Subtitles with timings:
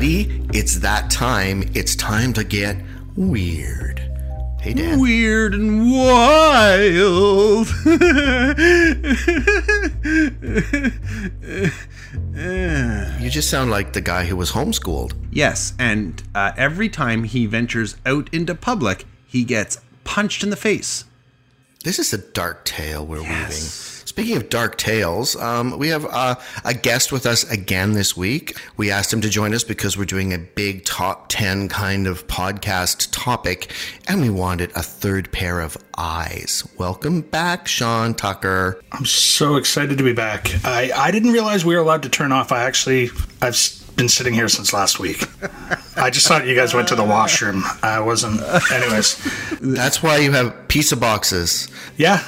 [0.00, 0.58] everybody.
[0.58, 1.64] It's that time.
[1.74, 2.76] It's time to get
[3.16, 3.98] weird.
[4.60, 5.00] Hey, Dan.
[5.00, 7.68] Weird and wild.
[13.20, 15.12] You just sound like the guy who was homeschooled.
[15.30, 20.56] yes, and uh, every time he ventures out into public, he gets punched in the
[20.56, 21.04] face.
[21.84, 23.89] This is a dark tale we're weaving.
[24.10, 28.56] Speaking of dark tales, um, we have uh, a guest with us again this week.
[28.76, 32.26] We asked him to join us because we're doing a big top 10 kind of
[32.26, 33.72] podcast topic,
[34.08, 36.68] and we wanted a third pair of eyes.
[36.76, 38.82] Welcome back, Sean Tucker.
[38.90, 40.50] I'm so excited to be back.
[40.64, 42.50] I, I didn't realize we were allowed to turn off.
[42.50, 43.54] I actually I've
[43.96, 45.22] been sitting here since last week.
[45.96, 47.62] I just thought you guys went to the washroom.
[47.82, 48.40] I wasn't.
[48.72, 49.16] Anyways,
[49.60, 51.68] That's why you have pizza boxes.
[51.96, 52.22] yeah,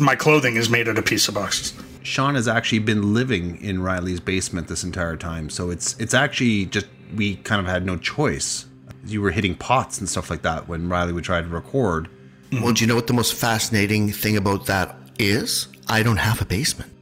[0.00, 1.72] my clothing is made out of pizza boxes.
[2.02, 6.66] Sean has actually been living in Riley's basement this entire time, so it's it's actually
[6.66, 8.66] just we kind of had no choice.
[9.06, 12.08] You were hitting pots and stuff like that when Riley would try to record.
[12.52, 15.66] Well, do you know what the most fascinating thing about that is?
[15.88, 16.92] I don't have a basement.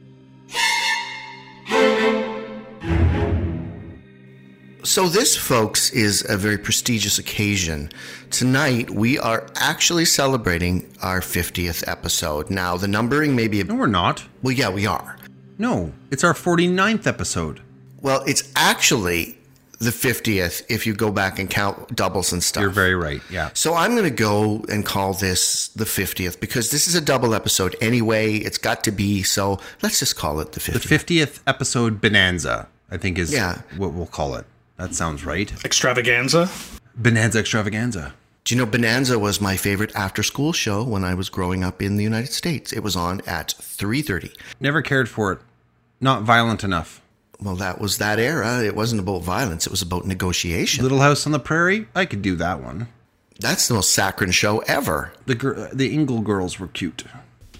[4.85, 7.89] So, this, folks, is a very prestigious occasion.
[8.29, 12.51] Tonight, we are actually celebrating our 50th episode.
[12.51, 13.63] Now, the numbering may be a.
[13.63, 14.23] No, we're not.
[14.43, 15.17] Well, yeah, we are.
[15.57, 17.61] No, it's our 49th episode.
[18.01, 19.39] Well, it's actually
[19.79, 22.61] the 50th if you go back and count doubles and stuff.
[22.61, 23.21] You're very right.
[23.31, 23.49] Yeah.
[23.55, 27.33] So I'm going to go and call this the 50th because this is a double
[27.33, 28.35] episode anyway.
[28.35, 29.23] It's got to be.
[29.23, 30.87] So let's just call it the 50th.
[31.07, 33.61] The 50th episode bonanza, I think is Yeah.
[33.77, 34.45] what we'll call it.
[34.77, 35.51] That sounds right.
[35.63, 36.49] Extravaganza.
[36.95, 38.13] Bonanza extravaganza.
[38.43, 41.81] Do you know Bonanza was my favorite after school show when I was growing up
[41.81, 42.71] in the United States?
[42.71, 44.31] It was on at 3:30.
[44.59, 45.39] Never cared for it.
[45.99, 47.01] Not violent enough.
[47.41, 48.63] Well, that was that era.
[48.63, 50.83] It wasn't about violence, it was about negotiation.
[50.83, 52.87] Little House on the Prairie, I could do that one.
[53.39, 55.11] That's the most saccharine show ever.
[55.25, 57.03] The gir- the Ingalls girls were cute.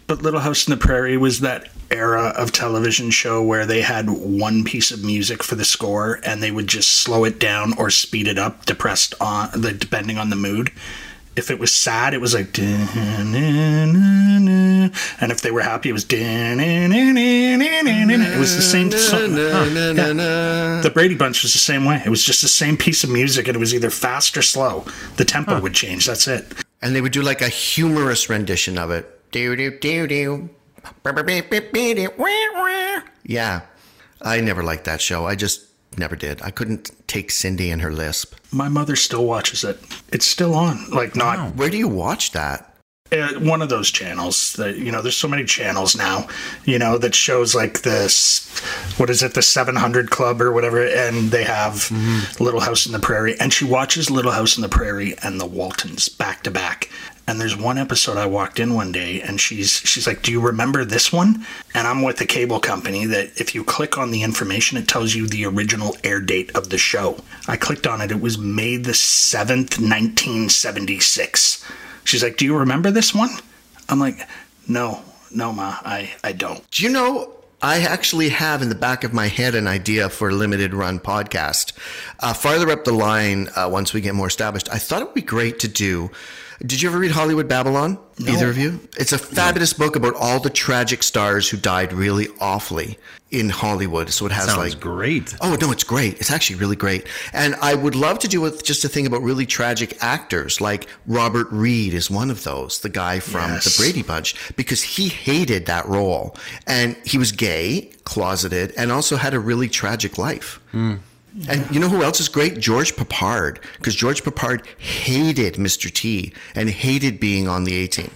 [0.07, 4.09] But Little House in the Prairie was that era of television show where they had
[4.09, 7.89] one piece of music for the score and they would just slow it down or
[7.89, 10.71] speed it up, depressed on the depending on the mood.
[11.35, 13.35] If it was sad, it was like, and
[15.21, 16.05] if they were happy, it was.
[16.09, 16.17] It
[18.39, 19.33] was the same song.
[19.35, 22.01] The Brady Bunch was the same way.
[22.05, 24.85] It was just the same piece of music, and it was either fast or slow.
[25.17, 26.05] The tempo would change.
[26.05, 26.45] That's it.
[26.81, 29.14] And they would do like a humorous rendition of it.
[29.31, 30.49] Do do do do.
[33.23, 33.61] Yeah.
[34.21, 35.25] I never liked that show.
[35.25, 35.65] I just
[35.97, 36.41] never did.
[36.41, 38.35] I couldn't take Cindy and her lisp.
[38.51, 39.79] My mother still watches it.
[40.11, 40.89] It's still on.
[40.89, 42.75] Like not Where do you watch that?
[43.11, 45.01] uh, one of those channels that you know.
[45.01, 46.27] There's so many channels now.
[46.65, 48.49] You know that shows like this.
[48.97, 49.35] What is it?
[49.35, 51.91] The 700 Club or whatever, and they have
[52.39, 55.45] Little House in the Prairie, and she watches Little House in the Prairie and the
[55.45, 56.89] Waltons back to back.
[57.27, 60.39] And there's one episode I walked in one day, and she's she's like, "Do you
[60.39, 61.43] remember this one?"
[61.73, 65.15] And I'm with the cable company that if you click on the information, it tells
[65.15, 67.17] you the original air date of the show.
[67.47, 71.65] I clicked on it; it was May the seventh, 1976.
[72.03, 73.31] She's like, "Do you remember this one?"
[73.89, 74.19] I'm like,
[74.67, 77.31] "No, no, ma, I I don't." Do you know?
[77.61, 80.99] I actually have in the back of my head an idea for a limited run
[80.99, 81.73] podcast.
[82.19, 85.15] Uh, farther up the line, uh, once we get more established, I thought it would
[85.15, 86.11] be great to do.
[86.61, 87.97] Did you ever read Hollywood Babylon?
[88.19, 88.79] Either of you?
[88.97, 92.97] It's a fabulous book about all the tragic stars who died really awfully
[93.31, 94.09] in Hollywood.
[94.09, 95.35] So it has Sounds like great.
[95.41, 96.19] Oh no, it's great.
[96.21, 97.07] It's actually really great.
[97.33, 100.87] And I would love to do with just a thing about really tragic actors, like
[101.07, 103.65] Robert Reed is one of those, the guy from Yes.
[103.65, 106.37] the Brady Bunch, because he hated that role.
[106.67, 110.61] And he was gay, closeted, and also had a really tragic life.
[110.71, 110.95] Hmm.
[111.49, 112.59] And you know who else is great?
[112.59, 115.91] George Peppard, because George Peppard hated Mr.
[115.91, 118.11] T and hated being on the A team.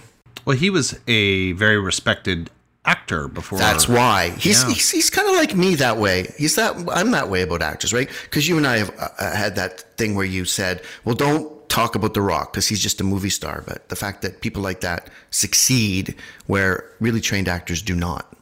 [0.46, 2.50] Well, he was a very respected
[2.86, 3.58] actor before.
[3.58, 4.70] That's why he's Yeah.
[4.70, 6.32] he's, he's kind of like me that way.
[6.38, 8.08] He's that I'm that way about actors, right?
[8.24, 11.94] Because you and I have uh, had that thing where you said, "Well, don't talk
[11.94, 14.80] about The Rock because he's just a movie star." But the fact that people like
[14.80, 16.14] that succeed
[16.46, 18.34] where really trained actors do not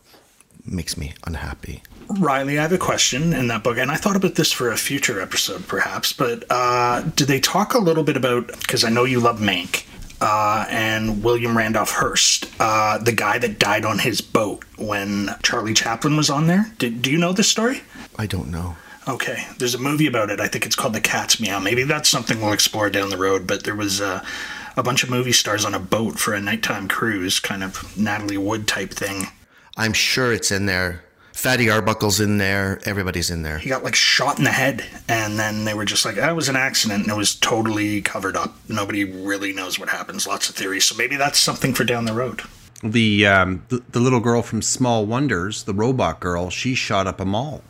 [0.65, 1.83] makes me unhappy.
[2.09, 4.77] Riley, I have a question in that book, and I thought about this for a
[4.77, 6.13] future episode, perhaps.
[6.13, 8.47] But uh, did they talk a little bit about?
[8.47, 9.85] Because I know you love Mank
[10.21, 15.75] uh, and William Randolph Hearst, uh, the guy that died on his boat when Charlie
[15.75, 16.73] Chaplin was on there.
[16.79, 17.83] Did, do you know this story?
[18.19, 18.77] I don't know.
[19.07, 20.41] Okay, there's a movie about it.
[20.41, 21.61] I think it's called The Cat's Meow.
[21.61, 23.47] Maybe that's something we'll explore down the road.
[23.47, 24.25] But there was uh,
[24.77, 28.37] a bunch of movie stars on a boat for a nighttime cruise, kind of Natalie
[28.37, 29.29] Wood type thing.
[29.77, 31.05] I'm sure it's in there.
[31.39, 32.81] Fatty Arbuckle's in there.
[32.85, 33.59] Everybody's in there.
[33.59, 36.49] He got like shot in the head, and then they were just like, "That was
[36.49, 38.57] an accident," and it was totally covered up.
[38.69, 40.27] Nobody really knows what happens.
[40.27, 40.85] Lots of theories.
[40.85, 42.43] So maybe that's something for down the road.
[42.83, 47.21] The, um, the the little girl from Small Wonders, the robot girl, she shot up
[47.21, 47.63] a mall.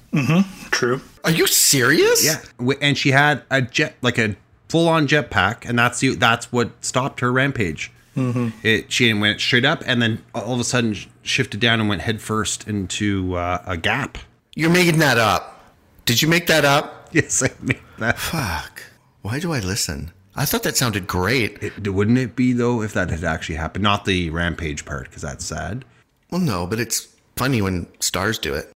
[0.71, 1.03] True.
[1.25, 2.25] Are you serious?
[2.25, 2.41] Yeah,
[2.81, 4.35] and she had a jet, like a
[4.71, 6.17] full-on jetpack, and that's you.
[6.17, 7.93] that's what stopped her rampage.
[8.17, 8.49] Mm-hmm.
[8.67, 12.03] It she went straight up, and then all of a sudden shifted down and went
[12.03, 14.19] headfirst into uh, a gap.
[14.55, 15.63] You're making that up.
[16.05, 17.09] Did you make that up?
[17.13, 18.19] Yes, I made that.
[18.19, 18.83] Fuck.
[19.23, 20.13] Why do I listen?
[20.35, 21.63] I thought that sounded great.
[21.63, 23.83] It, wouldn't it be though if that had actually happened?
[23.83, 25.85] Not the rampage part, because that's sad.
[26.31, 28.71] Well, no, but it's funny when stars do it.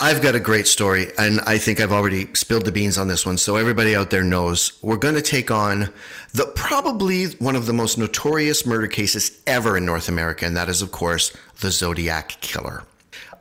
[0.00, 3.26] I've got a great story, and I think I've already spilled the beans on this
[3.26, 4.78] one, so everybody out there knows.
[4.80, 5.92] We're going to take on
[6.32, 10.68] the probably one of the most notorious murder cases ever in North America, and that
[10.68, 12.84] is, of course, the Zodiac Killer.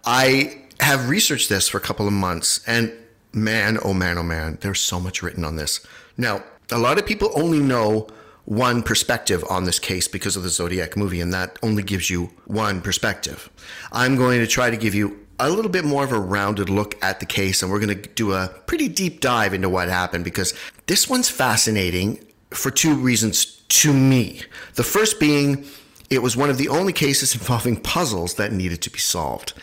[0.04, 2.92] I have researched this for a couple of months, and
[3.34, 5.86] man, oh man, oh man, there's so much written on this.
[6.18, 8.08] Now, a lot of people only know
[8.46, 12.32] one perspective on this case because of the Zodiac movie, and that only gives you
[12.46, 13.50] one perspective.
[13.92, 16.96] I'm going to try to give you a little bit more of a rounded look
[17.04, 20.24] at the case, and we're going to do a pretty deep dive into what happened
[20.24, 20.54] because
[20.88, 24.42] this one's fascinating for two reasons to me.
[24.76, 25.66] The first being
[26.10, 29.54] it was one of the only cases involving puzzles that needed to be solved.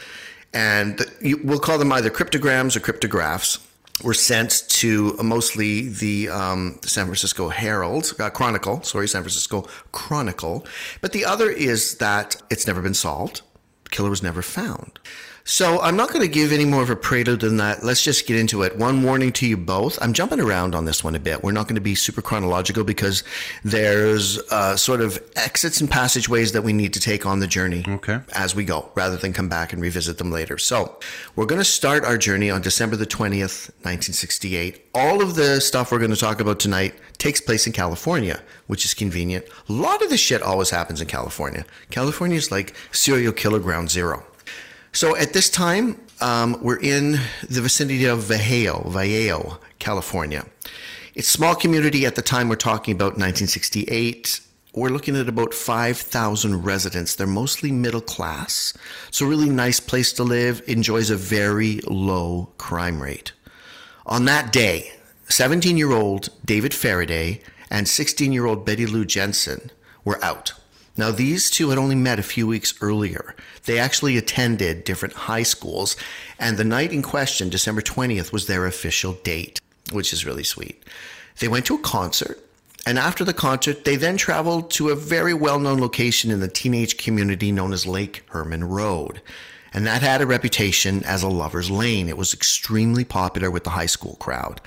[0.53, 3.59] And you, we'll call them either cryptograms or cryptographs
[4.03, 10.67] were sent to mostly the um, San Francisco Herald, uh, Chronicle, sorry, San Francisco Chronicle.
[11.01, 13.43] But the other is that it's never been solved.
[13.85, 14.99] The killer was never found.
[15.47, 17.85] So I'm not going to give any more of a prelude than that.
[17.85, 18.79] Let's just get into it.
[18.79, 19.99] One warning to you both.
[20.01, 21.43] I'm jumping around on this one a bit.
[21.45, 23.23] We're not going to be super chronological because
[23.63, 27.85] there's uh, sort of exits and passageways that we need to take on the journey
[27.87, 28.21] Okay.
[28.33, 30.57] as we go, rather than come back and revisit them later.
[30.57, 30.99] So
[31.37, 34.83] we're going to start our journey on December the 20th, 1968.
[34.95, 38.87] All of the stuff we're going to talk about tonight takes place in California, which
[38.87, 39.45] is convenient.
[39.69, 41.67] A lot of this shit always happens in California.
[41.91, 44.25] California is like serial killer ground zero.
[44.95, 47.19] So at this time, um, we're in
[47.51, 50.47] the vicinity of Vallejo, Vallejo, California.
[51.17, 54.41] It's a small community at the time we're talking about 1968.
[54.73, 57.17] We're looking at about 5,000 residents.
[57.17, 58.73] They're mostly middle class.
[59.11, 63.33] So really nice place to live, enjoys a very low crime rate.
[64.07, 64.93] On that day,
[65.29, 69.73] 17 year old David Faraday and 16 year old Betty Lou Jensen
[70.05, 70.53] were out.
[70.97, 73.35] Now, these two had only met a few weeks earlier.
[73.65, 75.97] They actually attended different high schools,
[76.39, 79.61] and the night in question, December 20th, was their official date,
[79.91, 80.85] which is really sweet.
[81.41, 82.39] They went to a concert,
[82.87, 86.49] and after the concert, they then traveled to a very well known location in the
[86.49, 89.21] teenage community known as Lake Herman Road.
[89.73, 92.09] And that had a reputation as a lover's lane.
[92.09, 94.61] It was extremely popular with the high school crowd.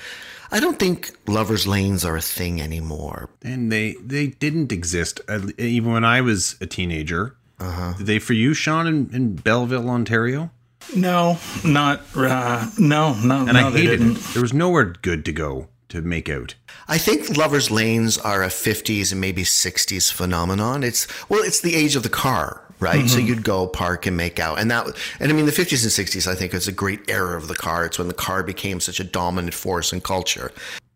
[0.52, 3.30] I don't think lovers' lanes are a thing anymore.
[3.44, 7.36] And they they didn't exist uh, even when I was a teenager.
[7.60, 7.94] Uh-huh.
[7.98, 10.52] Did they for you, Sean, in, in Belleville, Ontario?
[10.96, 13.40] No, not uh, no, no.
[13.40, 14.18] And no, I they hated didn't.
[14.18, 14.24] it.
[14.34, 16.56] There was nowhere good to go to make out.
[16.88, 20.84] I think lovers' lanes are a 50s and maybe 60s phenomenon.
[20.84, 23.10] It's well, it's the age of the car, right?
[23.10, 24.88] So you'd go park and make out, and that,
[25.20, 26.28] and I mean the 50s and 60s.
[26.28, 27.86] I think is a great era of the car.
[27.86, 30.52] It's when the car became such a dominant force in culture.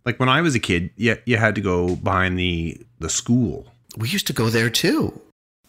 [0.05, 3.67] Like when I was a kid, you, you had to go behind the the school.
[3.97, 5.19] We used to go there too.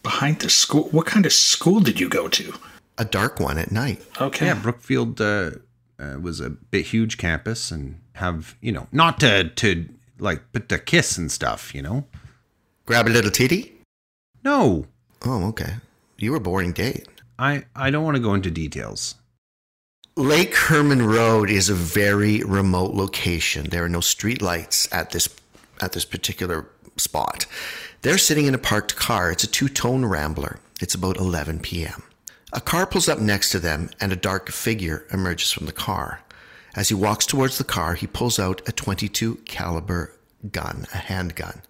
[0.03, 0.85] Behind the school.
[0.91, 2.55] What kind of school did you go to?
[2.99, 4.03] A dark one at night.
[4.21, 4.47] Okay.
[4.47, 5.53] Yeah, Brookfield uh,
[5.99, 9.89] uh, was a bit huge campus and have you know not to to
[10.19, 11.75] like but to kiss and stuff.
[11.75, 12.05] You know,
[12.87, 13.73] Grab a little titty.
[14.45, 14.87] no,
[15.25, 15.75] Oh, okay.
[16.23, 17.09] You were a boring date.
[17.37, 19.17] I I don't want to go into details.
[20.15, 23.71] Lake Herman Road is a very remote location.
[23.71, 25.29] There are no street lights at this
[25.81, 27.47] at this particular spot.
[28.03, 29.33] They're sitting in a parked car.
[29.33, 30.61] It's a two-tone Rambler.
[30.81, 32.05] It's about 11 p.m.
[32.53, 36.21] A car pulls up next to them and a dark figure emerges from the car.
[36.77, 40.15] As he walks towards the car, he pulls out a 22 caliber
[40.53, 41.63] gun, a handgun.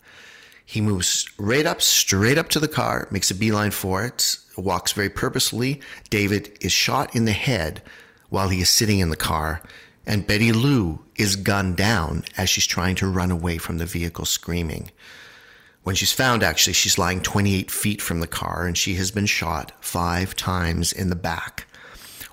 [0.64, 4.92] He moves right up, straight up to the car, makes a beeline for it, walks
[4.92, 5.80] very purposefully.
[6.10, 7.82] David is shot in the head
[8.28, 9.62] while he is sitting in the car,
[10.06, 14.24] and Betty Lou is gunned down as she's trying to run away from the vehicle
[14.24, 14.90] screaming.
[15.82, 19.26] When she's found, actually, she's lying 28 feet from the car and she has been
[19.26, 21.66] shot five times in the back.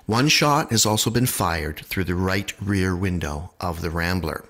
[0.06, 4.44] One shot has also been fired through the right rear window of the Rambler.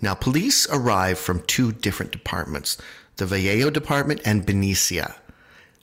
[0.00, 2.78] Now, police arrive from two different departments
[3.16, 5.16] the Vallejo Department and Benicia.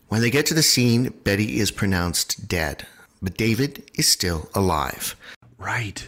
[0.07, 2.85] When they get to the scene, Betty is pronounced dead.
[3.21, 5.15] but David is still alive.
[5.57, 6.07] Right.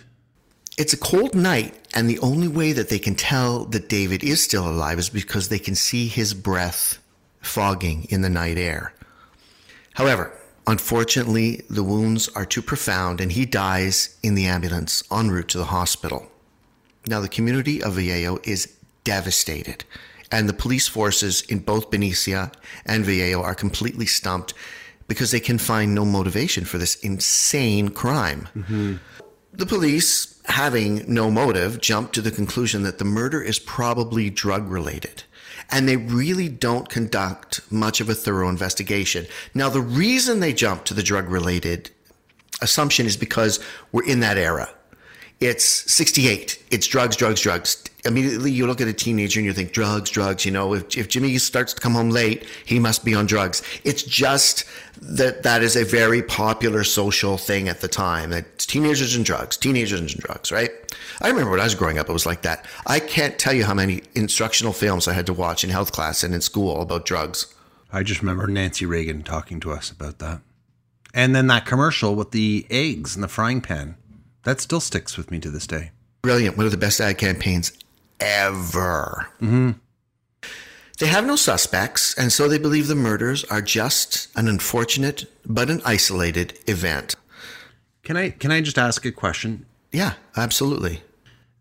[0.78, 4.44] It's a cold night, and the only way that they can tell that David is
[4.44, 7.00] still alive is because they can see his breath
[7.42, 8.94] fogging in the night air.
[9.96, 10.32] However,
[10.68, 15.58] unfortunately, the wounds are too profound, and he dies in the ambulance en route to
[15.58, 16.30] the hospital.
[17.08, 18.72] Now, the community of Vallejo is
[19.04, 19.86] devastated,
[20.32, 22.52] and the police forces in both Benicia
[22.86, 24.54] and Vallejo are completely stumped
[25.08, 28.50] because they can find no motivation for this insane crime.
[29.54, 34.70] The police, having no motive, jump to the conclusion that the murder is probably drug
[34.70, 35.24] related.
[35.72, 39.26] And they really don't conduct much of a thorough investigation.
[39.54, 41.90] Now, the reason they jump to the drug related
[42.62, 43.60] assumption is because
[43.92, 44.70] we're in that era.
[45.40, 46.64] It's 68.
[46.72, 47.84] It's drugs, drugs, drugs.
[48.06, 50.46] Immediately you look at a teenager and you think drugs, drugs.
[50.46, 53.64] You know, if, if Jimmy starts to come home late, he must be on drugs.
[53.84, 54.66] It's just
[55.02, 59.58] that that is a very popular social thing at the time that teenagers and drugs,
[59.58, 60.72] teenagers and drugs, right?
[61.22, 62.66] I remember when I was growing up, it was like that.
[62.86, 66.24] I can't tell you how many instructional films I had to watch in health class
[66.24, 67.54] and in school about drugs.
[67.92, 70.42] I just remember Nancy Reagan talking to us about that.
[71.14, 73.96] And then that commercial with the eggs in the frying pan.
[74.44, 75.92] That still sticks with me to this day.
[76.22, 76.58] Brilliant.
[76.58, 77.72] One of the best ad campaigns
[78.20, 79.28] ever.
[79.42, 79.72] Mm-hmm.
[81.00, 85.70] They have no suspects, and so they believe the murders are just an unfortunate but
[85.70, 87.16] an isolated event.
[88.04, 89.66] Can I can I just ask a question?
[89.92, 91.04] Yeah, absolutely.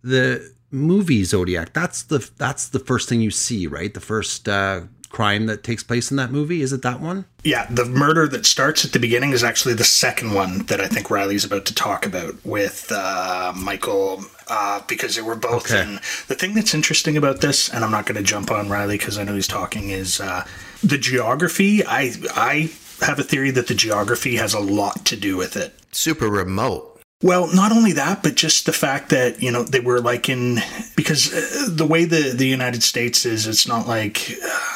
[0.02, 3.92] The movie Zodiac, that's the that's the first thing you see, right?
[3.92, 4.82] The first uh,
[5.16, 6.60] crime that takes place in that movie.
[6.60, 7.24] Is it that one?
[7.42, 10.88] Yeah, the murder that starts at the beginning is actually the second one that I
[10.88, 15.82] think Riley's about to talk about with uh, Michael, uh, because they were both Okay.
[15.82, 15.94] in.
[16.28, 19.16] The thing that's interesting about this, and I'm not going to jump on Riley because
[19.18, 20.44] I know he's talking, is uh,
[20.84, 21.82] the geography.
[21.86, 22.70] I I
[23.00, 25.72] have a theory that the geography has a lot to do with it.
[25.92, 26.92] Super remote.
[27.22, 30.58] Well, not only that, but just the fact that you know they were like in
[30.96, 34.75] because uh, the way the the United States is, it's not like uh,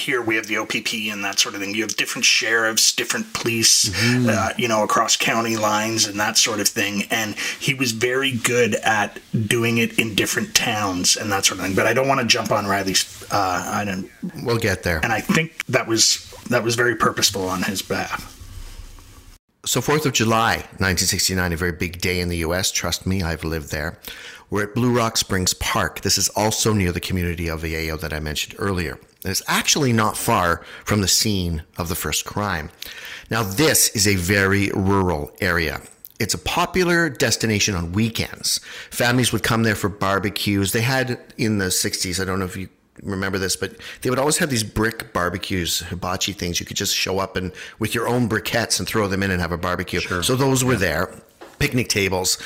[0.00, 1.74] here we have the OPP and that sort of thing.
[1.74, 3.90] You have different sheriffs, different police,
[4.28, 7.04] uh, you know, across county lines and that sort of thing.
[7.10, 11.66] And he was very good at doing it in different towns and that sort of
[11.66, 11.74] thing.
[11.74, 13.24] But I don't want to jump on Riley's.
[13.30, 14.10] Uh, I don't,
[14.44, 15.00] We'll get there.
[15.02, 18.36] and I think that was that was very purposeful on his behalf.
[19.66, 22.72] So, 4th of July, 1969, a very big day in the US.
[22.72, 23.98] Trust me, I've lived there.
[24.50, 26.00] We're at Blue Rock Springs Park.
[26.00, 28.94] This is also near the community of Vallejo that I mentioned earlier.
[29.22, 32.70] And it's actually not far from the scene of the first crime.
[33.30, 35.80] Now, this is a very rural area.
[36.18, 38.58] It's a popular destination on weekends.
[38.90, 40.72] Families would come there for barbecues.
[40.72, 42.68] They had in the 60s, I don't know if you
[43.04, 46.58] remember this, but they would always have these brick barbecues, hibachi things.
[46.58, 49.40] You could just show up and with your own briquettes and throw them in and
[49.40, 50.00] have a barbecue.
[50.00, 51.22] So those were there.
[51.60, 52.38] Picnic tables,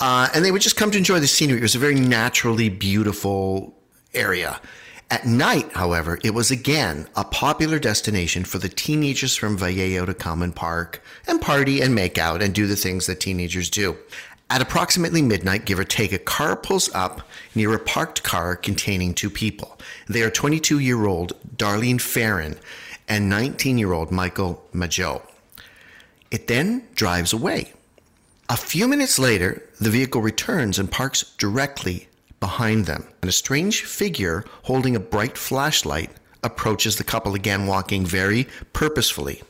[0.00, 1.58] uh, and they would just come to enjoy the scenery.
[1.58, 3.76] It was a very naturally beautiful
[4.14, 4.60] area.
[5.10, 10.14] At night, however, it was again a popular destination for the teenagers from Vallejo to
[10.14, 13.96] come and park and party and make out and do the things that teenagers do.
[14.50, 17.22] At approximately midnight, give or take, a car pulls up
[17.56, 19.78] near a parked car containing two people.
[20.08, 22.56] They are 22 year old Darlene Ferrin
[23.08, 25.22] and 19 year old Michael Mageau.
[26.30, 27.72] It then drives away.
[28.50, 32.08] A few minutes later, the vehicle returns and parks directly
[32.40, 33.06] behind them.
[33.22, 36.10] And a strange figure holding a bright flashlight
[36.42, 39.44] approaches the couple again, walking very purposefully.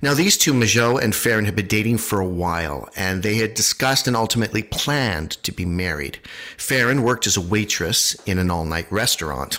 [0.00, 3.52] Now, these two, Mageau and Ferrin, had been dating for a while, and they had
[3.52, 6.18] discussed and ultimately planned to be married.
[6.56, 9.58] Ferrin worked as a waitress in an all night restaurant,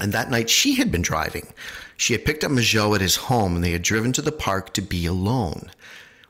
[0.00, 1.52] and that night she had been driving.
[1.98, 4.72] She had picked up Mageau at his home, and they had driven to the park
[4.72, 5.70] to be alone.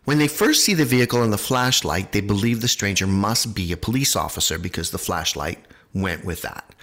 [0.08, 3.70] When they first see the vehicle and the flashlight, they believe the stranger must be
[3.72, 5.62] a police officer because the flashlight
[5.92, 6.74] went with that.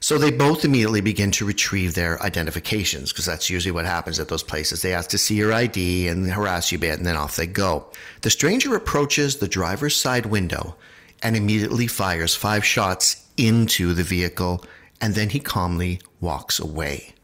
[0.00, 4.28] So they both immediately begin to retrieve their identifications because that's usually what happens at
[4.28, 4.82] those places.
[4.82, 7.46] They ask to see your ID and harass you a bit and then off they
[7.46, 7.86] go.
[8.20, 10.76] The stranger approaches the driver's side window
[11.22, 14.62] and immediately fires five shots into the vehicle
[15.00, 17.14] and then he calmly walks away.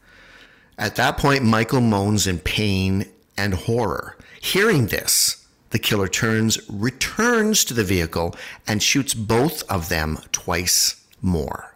[0.79, 3.05] At that point, Michael moans in pain
[3.37, 4.17] and horror.
[4.41, 5.40] Hearing this,
[5.71, 8.35] the killer turns, returns to the vehicle,
[8.67, 11.75] and shoots both of them twice more.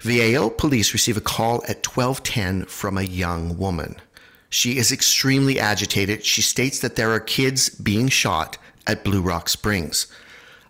[0.00, 3.96] Vallejo police receive a call at 1210 from a young woman.
[4.50, 6.24] She is extremely agitated.
[6.24, 10.08] She states that there are kids being shot at Blue Rock Springs.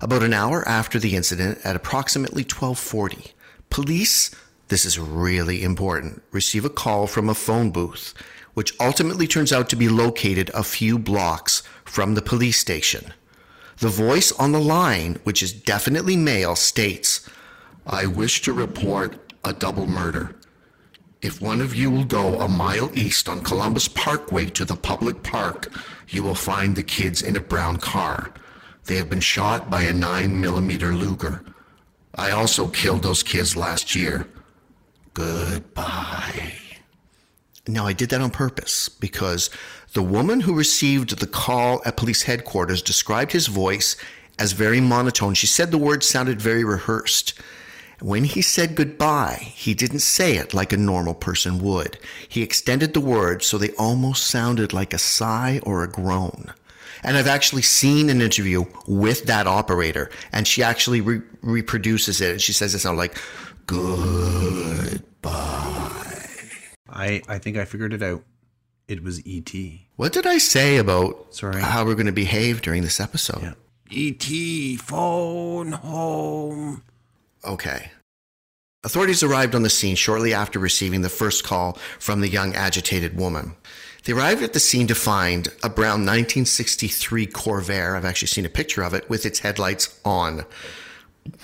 [0.00, 3.32] About an hour after the incident, at approximately 1240,
[3.70, 4.30] police,
[4.68, 8.14] this is really important, receive a call from a phone booth,
[8.54, 13.12] which ultimately turns out to be located a few blocks from the police station.
[13.80, 17.28] The voice on the line, which is definitely male, states,
[17.86, 20.34] I wish to report a double murder.
[21.20, 25.22] If one of you will go a mile east on Columbus Parkway to the public
[25.22, 25.70] park,
[26.08, 28.32] you will find the kids in a brown car.
[28.86, 31.44] They have been shot by a 9 millimeter Luger.
[32.14, 34.26] I also killed those kids last year.
[35.12, 36.54] Goodbye.
[37.68, 39.48] Now, I did that on purpose because
[39.94, 43.96] the woman who received the call at police headquarters described his voice
[44.38, 45.34] as very monotone.
[45.34, 47.34] She said the words sounded very rehearsed.
[48.00, 51.98] When he said goodbye, he didn't say it like a normal person would.
[52.28, 56.52] He extended the words so they almost sounded like a sigh or a groan.
[57.04, 62.30] And I've actually seen an interview with that operator, and she actually re- reproduces it,
[62.30, 63.16] and she says it sounds like
[63.66, 65.00] goodbye.
[66.88, 68.22] I I think I figured it out.
[68.88, 69.86] It was E.T.
[69.96, 71.60] What did I say about Sorry.
[71.60, 73.42] how we're going to behave during this episode?
[73.42, 73.54] Yeah.
[73.90, 74.76] E.T.
[74.76, 76.82] phone home.
[77.44, 77.90] Okay.
[78.84, 83.16] Authorities arrived on the scene shortly after receiving the first call from the young agitated
[83.16, 83.54] woman.
[84.04, 87.96] They arrived at the scene to find a brown 1963 Corvair.
[87.96, 90.44] I've actually seen a picture of it with its headlights on.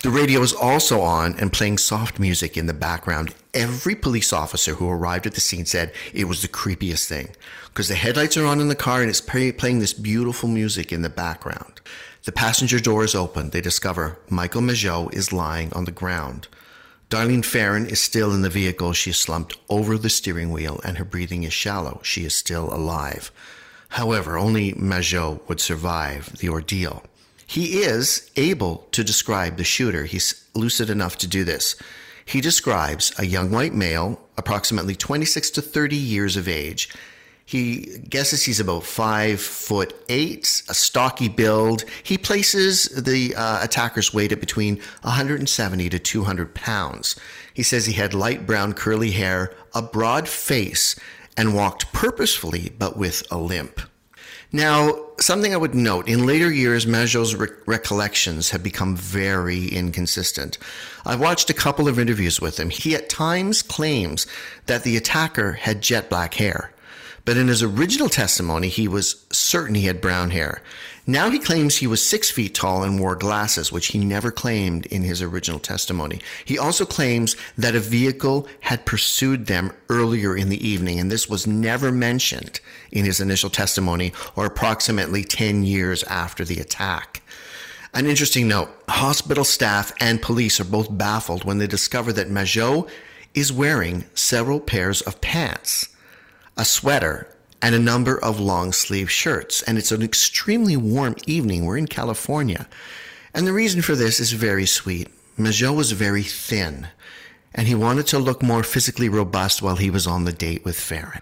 [0.03, 3.33] The radio was also on and playing soft music in the background.
[3.53, 7.29] Every police officer who arrived at the scene said it was the creepiest thing
[7.67, 10.91] because the headlights are on in the car and it's play- playing this beautiful music
[10.91, 11.81] in the background.
[12.25, 13.49] The passenger door is open.
[13.49, 16.47] They discover Michael Mageau is lying on the ground.
[17.09, 18.93] Darlene Ferrin is still in the vehicle.
[18.93, 22.01] She is slumped over the steering wheel and her breathing is shallow.
[22.03, 23.31] She is still alive.
[23.89, 27.03] However, only Mageau would survive the ordeal.
[27.47, 30.05] He is able to describe the shooter.
[30.05, 31.75] He's lucid enough to do this.
[32.29, 36.89] He describes a young white male, approximately 26 to 30 years of age.
[37.43, 41.85] He guesses he's about five foot eight, a stocky build.
[42.03, 47.15] He places the uh, attacker's weight at between 170 to 200 pounds.
[47.51, 50.95] He says he had light brown curly hair, a broad face,
[51.35, 53.81] and walked purposefully but with a limp.
[54.51, 60.57] Now, something I would note in later years, Mageau's re- recollections have become very inconsistent.
[61.05, 62.69] I've watched a couple of interviews with him.
[62.69, 64.27] He at times claims
[64.65, 66.71] that the attacker had jet black hair,
[67.25, 70.61] but in his original testimony, he was certain he had brown hair.
[71.09, 74.85] Now he claims he was six feet tall and wore glasses, which he never claimed
[74.85, 76.21] in his original testimony.
[76.45, 81.27] He also claims that a vehicle had pursued them earlier in the evening, and this
[81.27, 82.59] was never mentioned
[82.91, 87.23] in his initial testimony or approximately 10 years after the attack.
[87.95, 92.87] An interesting note hospital staff and police are both baffled when they discover that Mageau
[93.33, 95.87] is wearing several pairs of pants,
[96.55, 99.61] a sweater, and a number of long sleeve shirts.
[99.63, 101.65] And it's an extremely warm evening.
[101.65, 102.67] We're in California.
[103.33, 105.09] And the reason for this is very sweet.
[105.37, 106.87] Mageau was very thin,
[107.55, 110.77] and he wanted to look more physically robust while he was on the date with
[110.77, 111.21] Ferrin.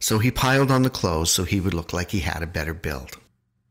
[0.00, 2.72] So he piled on the clothes so he would look like he had a better
[2.72, 3.18] build.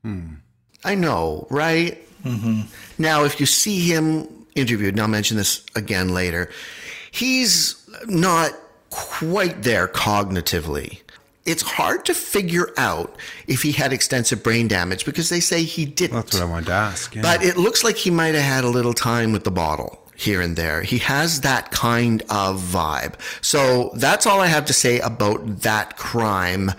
[0.03, 0.35] Hmm.
[0.83, 1.97] I know, right?
[2.23, 2.61] Mm-hmm.
[2.97, 6.51] Now, if you see him interviewed, and I'll mention this again later,
[7.11, 8.51] he's not
[8.89, 11.01] quite there cognitively.
[11.47, 13.15] It's hard to figure out
[13.47, 16.17] if he had extensive brain damage because they say he didn't.
[16.17, 17.15] That's what I wanted to ask.
[17.15, 17.21] yeah.
[17.21, 20.41] But it looks like he might have had a little time with the bottle here
[20.41, 20.81] and there.
[20.81, 23.13] He has that kind of vibe.
[23.41, 26.71] So that's all I have to say about that crime,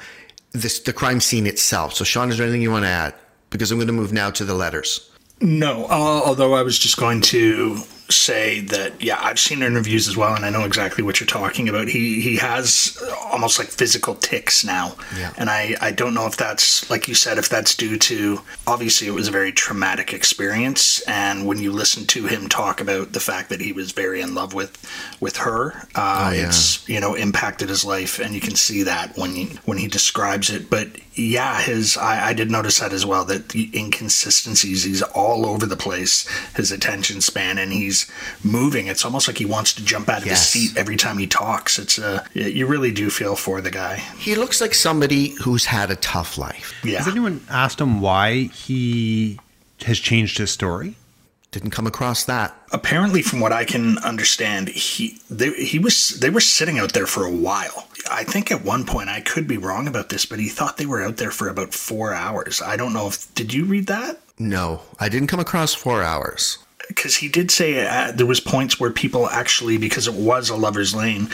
[0.52, 1.94] this, the crime scene itself.
[1.94, 3.14] So, Sean, is there anything you want to add?
[3.50, 5.10] Because I'm going to move now to the letters.
[5.40, 10.16] No, uh, although I was just going to say that yeah, I've seen interviews as
[10.16, 11.88] well, and I know exactly what you're talking about.
[11.88, 12.96] He he has
[13.30, 15.32] almost like physical ticks now, Yeah.
[15.36, 19.06] and I I don't know if that's like you said if that's due to obviously
[19.08, 23.20] it was a very traumatic experience, and when you listen to him talk about the
[23.20, 24.72] fact that he was very in love with
[25.20, 26.46] with her, uh, Oh, yeah.
[26.48, 29.86] it's you know impacted his life, and you can see that when he when he
[29.86, 30.70] describes it.
[30.70, 30.88] But
[31.18, 34.84] yeah, his I, I did notice that as well that the inconsistencies.
[34.84, 36.26] He's all over the place.
[36.56, 38.10] His attention span, and he's
[38.44, 38.86] moving.
[38.86, 40.52] It's almost like he wants to jump out of Yes.
[40.52, 41.78] his seat every time he talks.
[41.78, 43.96] It's uh, you really do feel for the guy.
[44.18, 46.72] He looks like somebody who's had a tough life.
[46.84, 46.98] Yeah.
[46.98, 49.38] Has anyone asked him why he
[49.84, 50.94] has changed his story?
[51.50, 52.54] Didn't come across that.
[52.72, 57.06] apparently from what i can understand he they, he was they were sitting out there
[57.06, 60.38] for a while i think at one point i could be wrong about this but
[60.38, 63.54] he thought they were out there for about four hours i don't know if did
[63.54, 66.58] you read that No, I didn't come across four hours.
[66.88, 70.56] because he did say uh, there was points where people actually because it was a
[70.56, 71.28] lover's lane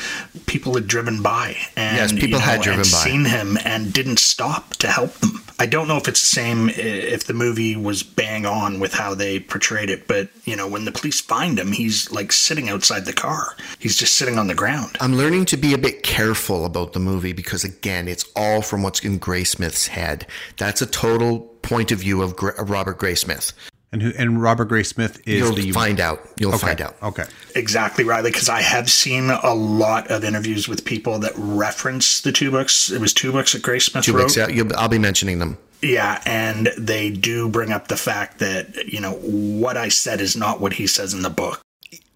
[0.47, 3.03] people had driven by and Yes, people you know, had driven by.
[3.07, 6.69] seen him and didn't stop to help them I don't know if it's the same
[6.69, 10.69] eh, if the movie was bang on with how they portrayed it, but you know,
[10.69, 13.57] when the police find him, he's like sitting outside the car.
[13.79, 14.97] He's just sitting on the ground.
[15.01, 18.83] I'm learning to be a bit careful about the movie because again, it's all from
[18.83, 20.27] what's in Graysmith's head.
[20.57, 22.35] That's a total point of view of
[22.69, 23.53] Robert Graysmith.
[23.95, 26.19] And who and Robert Graysmith is You'll the find out.
[26.37, 26.67] You'll okay.
[26.67, 26.97] find out.
[27.01, 27.27] Okay.
[27.55, 32.33] Exactly, Riley, because I have seen a lot of interviews with people that reference the
[32.33, 32.91] two books.
[32.91, 34.25] It was two books that Graysmith Two wrote.
[34.25, 35.59] weeks out, you'll, I'll be mentioning them.
[35.81, 40.35] Yeah, and they do bring up the fact that, you know, what I said is
[40.35, 41.61] not what he says in the book.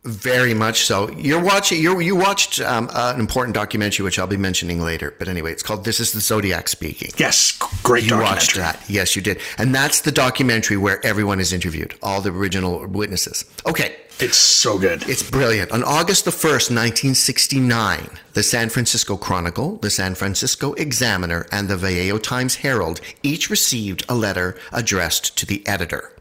[0.05, 1.11] Very much so.
[1.11, 1.83] You're watching.
[1.83, 5.13] You you watched um, uh, an important documentary, which I'll be mentioning later.
[5.19, 8.81] But anyway, it's called "This Is the Zodiac Speaking." Yes, great You watched that?
[8.89, 9.41] Yes, you did.
[9.59, 13.45] And that's the documentary where everyone is interviewed, all the original witnesses.
[13.67, 15.03] Okay, It's so good.
[15.09, 15.73] it's brilliant.
[15.73, 21.77] On August the 1st, 1969, the San Francisco Chronicle, the San Francisco Examiner, and the
[21.77, 26.13] Vallejo Times Herald each received a letter addressed to the editor.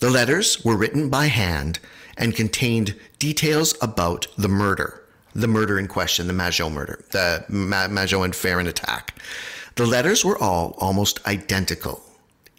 [0.00, 1.80] The letters were written by hand
[2.18, 5.02] and contained details about the murder,
[5.34, 9.14] the murder in question, the Mageau murder, the Ma- Mageau and Ferrin attack.
[9.76, 12.02] The letters were all almost identical.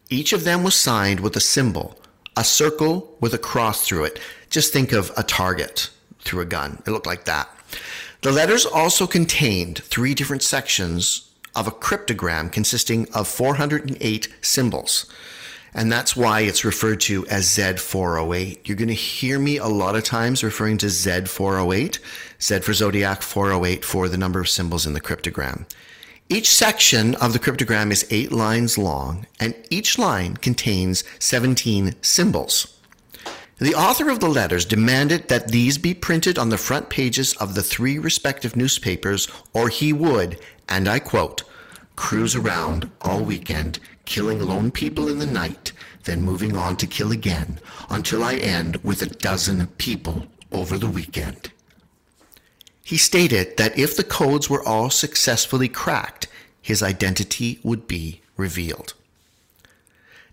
[0.09, 1.99] Each of them was signed with a symbol,
[2.37, 4.19] a circle with a cross through it.
[4.49, 5.89] Just think of a target
[6.21, 6.81] through a gun.
[6.87, 7.49] It looked like that.
[8.21, 15.05] The letters also contained three different sections of a cryptogram consisting of 408 symbols.
[15.73, 18.67] And that's why it's referred to as Z408.
[18.67, 21.99] You're going to hear me a lot of times referring to Z408,
[22.41, 25.65] Z for zodiac, 408 for the number of symbols in the cryptogram.
[26.31, 32.79] Each section of the cryptogram is eight lines long, and each line contains 17 symbols.
[33.57, 37.55] The author of the letters demanded that these be printed on the front pages of
[37.55, 41.43] the three respective newspapers, or he would, and I quote,
[41.99, 45.73] cruise around all weekend, killing lone people in the night,
[46.05, 47.59] then moving on to kill again,
[47.89, 51.51] until I end with a dozen people over the weekend.
[52.85, 56.27] He stated that if the codes were all successfully cracked,
[56.61, 58.93] his identity would be revealed.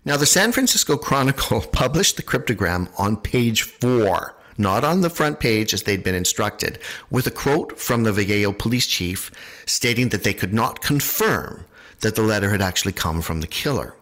[0.05, 5.39] Now, the San Francisco Chronicle published the cryptogram on page four, not on the front
[5.39, 9.31] page as they'd been instructed, with a quote from the Vallejo police chief
[9.65, 11.65] stating that they could not confirm
[12.01, 13.95] that the letter had actually come from the killer.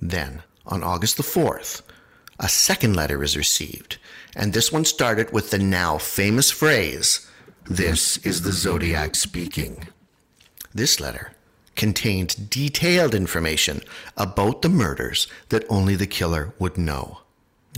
[0.00, 1.82] Then, on August the 4th,
[2.38, 3.98] a second letter is received,
[4.34, 7.28] and this one started with the now famous phrase,
[7.64, 9.88] This is the Zodiac speaking.
[10.74, 11.32] This letter
[11.76, 13.80] contained detailed information
[14.16, 17.20] about the murders that only the killer would know.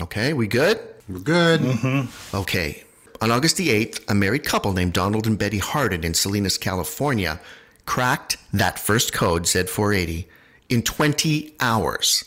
[0.01, 0.81] Okay, we good?
[1.13, 1.61] We're good.
[1.61, 2.37] Mm-hmm.
[2.37, 2.85] Okay.
[3.21, 7.39] On August the 8th, a married couple named Donald and Betty Harden in Salinas, California,
[7.85, 10.25] cracked that first code, Z480,
[10.69, 12.25] in 20 hours.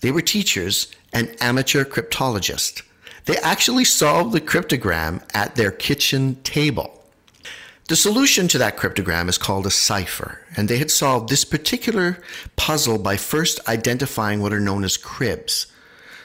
[0.00, 2.82] They were teachers and amateur cryptologists.
[3.26, 7.04] They actually solved the cryptogram at their kitchen table.
[7.88, 12.18] The solution to that cryptogram is called a cipher, and they had solved this particular
[12.56, 15.68] puzzle by first identifying what are known as cribs.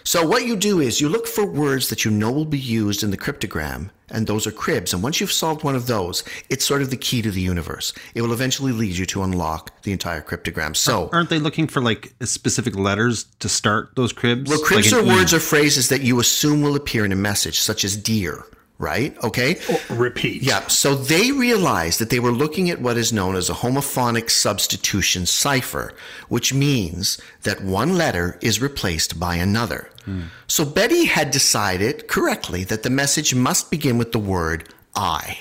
[0.03, 3.03] So what you do is you look for words that you know will be used
[3.03, 4.93] in the cryptogram, and those are cribs.
[4.93, 7.93] And once you've solved one of those, it's sort of the key to the universe.
[8.15, 10.75] It will eventually lead you to unlock the entire cryptogram.
[10.75, 14.49] So Aren't they looking for like specific letters to start those cribs?
[14.49, 15.15] Well, cribs Like are an E.
[15.15, 18.43] words or phrases that you assume will appear in a message, such as dear,
[18.81, 19.15] right?
[19.23, 19.57] Okay.
[19.69, 20.41] Oh, repeat.
[20.41, 24.29] Yeah, so they realized that they were looking at what is known as a homophonic
[24.29, 25.93] substitution cipher,
[26.27, 29.87] which means that one letter is replaced by another.
[30.05, 30.23] Hmm.
[30.47, 35.37] So Betty had decided correctly that the message must begin with the word I.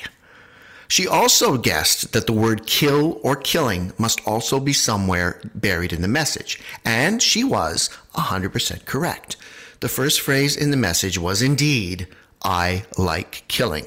[0.87, 6.03] She also guessed that the word kill or killing must also be somewhere buried in
[6.03, 9.37] the message, and she was 100% correct.
[9.79, 12.09] The first phrase in the message was indeed,
[12.43, 13.87] I like killing.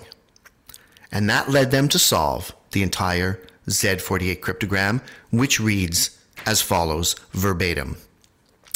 [1.12, 7.98] And that led them to solve the entire Z48 cryptogram, which reads as follows verbatim.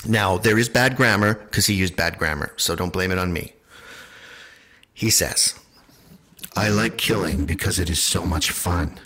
[0.08, 3.34] Now, there is bad grammar because he used bad grammar, so don't blame it on
[3.34, 3.54] me.
[4.94, 5.60] He says,
[6.56, 9.00] I like killing because it is so much fun.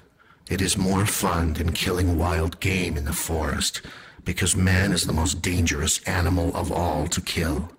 [0.49, 3.81] It is more fun than killing wild game in the forest
[4.25, 7.71] because man is the most dangerous animal of all to kill.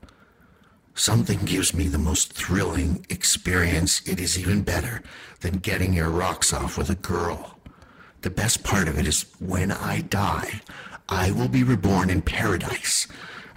[0.94, 4.06] Something gives me the most thrilling experience.
[4.06, 5.02] It is even better
[5.40, 7.58] than getting your rocks off with a girl.
[8.20, 10.60] The best part of it is when I die,
[11.08, 13.08] I will be reborn in paradise,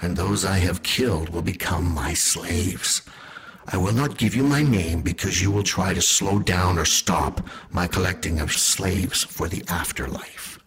[0.01, 3.01] and those I have killed will become my slaves.
[3.67, 6.85] I will not give you my name because you will try to slow down or
[6.85, 10.59] stop my collecting of slaves for the afterlife.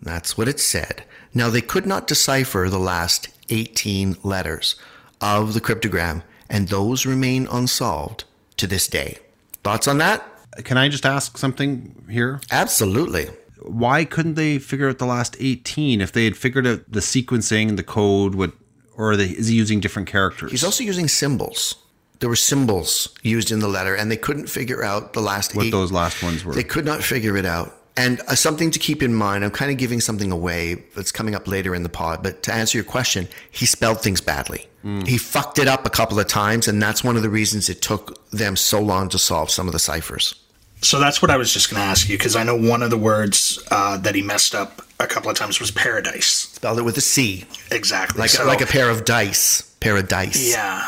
[0.00, 1.04] That's what it said.
[1.32, 4.76] Now, they could not decipher the last 18 letters
[5.22, 8.24] of the cryptogram, and those remain unsolved
[8.56, 9.18] to this day.
[9.62, 10.26] Thoughts on that?
[10.64, 12.40] Can I just ask something here?
[12.50, 13.30] Absolutely.
[13.62, 17.76] Why couldn't they figure out the last 18 if they had figured out the sequencing,
[17.76, 18.52] the code, what
[18.96, 20.50] or they, is he using different characters?
[20.50, 21.76] He's also using symbols.
[22.18, 25.66] There were symbols used in the letter, and they couldn't figure out the last what
[25.66, 25.70] eight.
[25.70, 26.54] those last ones were.
[26.54, 27.74] They could not figure it out.
[27.96, 31.34] And uh, something to keep in mind, I'm kind of giving something away that's coming
[31.34, 34.66] up later in the pod, but to answer your question, he spelled things badly.
[35.06, 37.80] He fucked it up a couple of times, and that's one of the reasons it
[37.82, 40.34] took them so long to solve some of the ciphers.
[40.80, 42.90] So that's what I was just going to ask you because I know one of
[42.90, 46.26] the words uh, that he messed up a couple of times was paradise.
[46.26, 48.18] Spelled it with a C, Exactly.
[48.18, 49.62] like, So- like a pair of dice.
[49.78, 50.50] Paradise.
[50.50, 50.82] Yeah.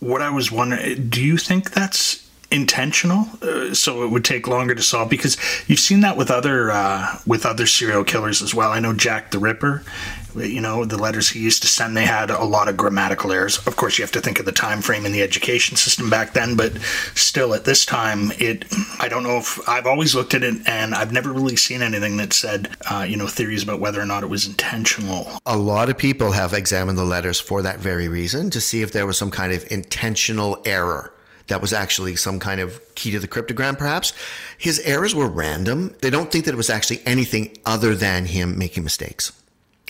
[0.00, 3.28] What I was wondering, do you think that's intentional?
[3.42, 7.18] Uh, so it would take longer to solve because you've seen that with other uh,
[7.26, 8.70] with other serial killers as well.
[8.70, 9.82] I know Jack the Ripper.
[10.36, 13.58] You know the letters he used to send; they had a lot of grammatical errors.
[13.66, 16.32] Of course, you have to think of the time frame in the education system back
[16.32, 16.78] then, but
[17.14, 18.64] still, at this time, it.
[19.00, 22.18] I don't know if I've always looked at it, and I've never really seen anything
[22.18, 25.26] that said, uh, you know, theories about whether or not it was intentional.
[25.46, 28.92] A lot of people have examined the letters for that very reason to see if
[28.92, 31.12] there was some kind of intentional error
[31.48, 34.12] that was actually some kind of key to the cryptogram, perhaps.
[34.56, 35.94] His errors were random.
[36.00, 39.32] They don't think that it was actually anything other than him making mistakes.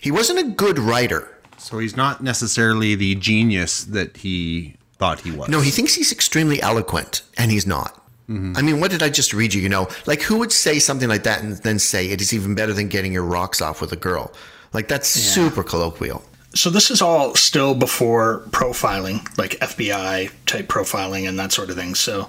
[0.01, 1.29] He wasn't a good writer.
[1.59, 5.49] so he's not necessarily the genius that he thought he was.
[5.49, 7.95] No, he thinks he's extremely eloquent, and he's not.
[8.29, 8.55] Mm-hmm.
[8.57, 9.63] I mean, what did I just read you?
[9.63, 12.55] You know, like who would say something like that and then say it is even
[12.55, 14.33] better than getting your rocks off with a girl?
[14.73, 16.23] Like that's super colloquial.
[16.55, 21.77] So this is all still before profiling, like FBI type profiling and that sort of
[21.77, 21.95] thing.
[21.95, 22.29] So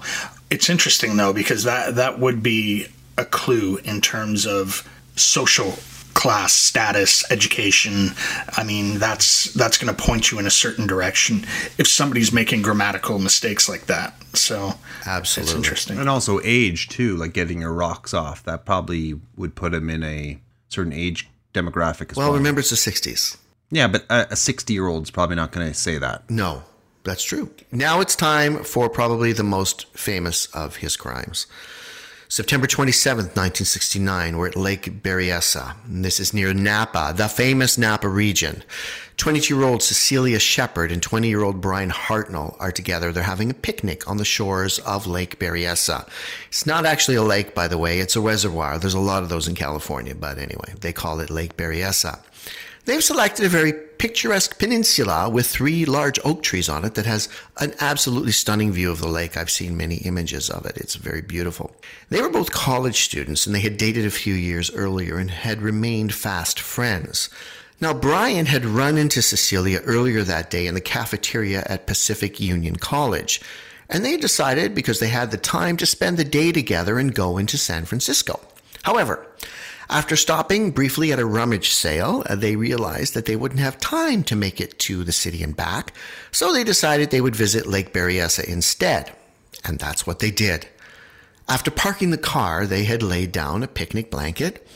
[0.50, 5.74] it's interesting though because that that would be a clue in terms of social
[6.12, 8.10] class status education
[8.56, 11.46] i mean that's that's going to point you in a certain direction
[11.78, 14.74] if somebody's making grammatical mistakes like that so
[15.06, 15.50] Absolutely.
[15.50, 18.42] it's interesting and also age too, like getting your rocks off.
[18.44, 22.28] That probably would put him in a certain age demographic as well.
[22.28, 23.36] Well, remember it's the 60s.
[23.70, 26.28] Yeah, but a 60 year old's probably not going to say that.
[26.28, 26.62] No,
[27.04, 27.50] that's true.
[27.70, 31.46] Now it's time for probably the most famous of his crimes.
[32.28, 35.74] September 27th, 1969, we're at Lake Berryessa.
[35.84, 38.62] This is near Napa, the famous Napa region.
[39.16, 43.10] 22 year old Cecilia Shepard and 20 year old Bryan Hartnell are together.
[43.10, 46.08] They're having a picnic on the shores of Lake Berryessa.
[46.46, 48.78] It's not actually a lake, by the way, it's a reservoir.
[48.78, 52.20] There's a lot of those in California, but anyway, they call it Lake Berryessa.
[52.86, 57.28] They've selected a very picturesque peninsula with three large oak trees on it that has
[57.58, 59.36] an absolutely stunning view of the lake.
[59.36, 60.78] I've seen many images of it.
[60.78, 61.76] It's very beautiful.
[62.08, 65.60] They were both college students and they had dated a few years earlier and had
[65.60, 67.28] remained fast friends.
[67.82, 72.76] Now, Brian had run into Cecilia earlier that day in the cafeteria at Pacific Union
[72.76, 73.40] College,
[73.88, 77.38] and they decided because they had the time to spend the day together and go
[77.38, 78.38] into San Francisco.
[78.82, 79.26] However,
[79.90, 84.22] after stopping briefly at a rummage sale, uh, they realized that they wouldn't have time
[84.24, 85.92] to make it to the city and back,
[86.30, 89.12] so they decided they would visit Lake Berryessa instead.
[89.64, 90.68] And that's what they did.
[91.48, 94.66] After parking the car, they had laid down a picnic blanket,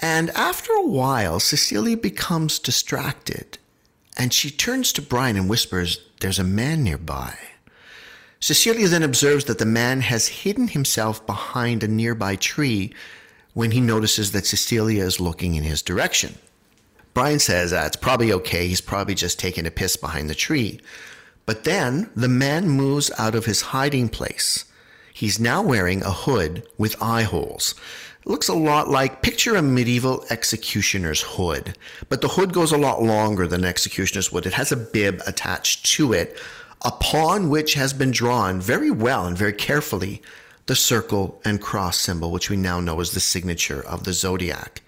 [0.00, 3.58] and after a while, Cecilia becomes distracted,
[4.16, 7.36] and she turns to Brian and whispers, There's a man nearby.
[8.40, 12.92] Cecilia then observes that the man has hidden himself behind a nearby tree
[13.58, 16.38] when he notices that Cecilia is looking in his direction.
[17.12, 20.80] Brian says uh, it's probably okay, he's probably just taking a piss behind the tree.
[21.44, 24.64] But then the man moves out of his hiding place.
[25.12, 27.74] He's now wearing a hood with eye holes.
[28.24, 31.76] It looks a lot like picture a medieval executioner's hood,
[32.08, 34.46] but the hood goes a lot longer than an executioner's would.
[34.46, 36.40] It has a bib attached to it,
[36.82, 40.22] upon which has been drawn very well and very carefully
[40.68, 44.82] the circle and cross symbol, which we now know as the signature of the zodiac.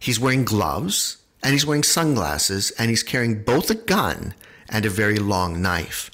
[0.00, 4.34] He's wearing gloves and he's wearing sunglasses and he's carrying both a gun
[4.70, 6.10] and a very long knife.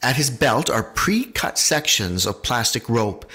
[0.00, 3.28] At his belt are pre cut sections of plastic rope.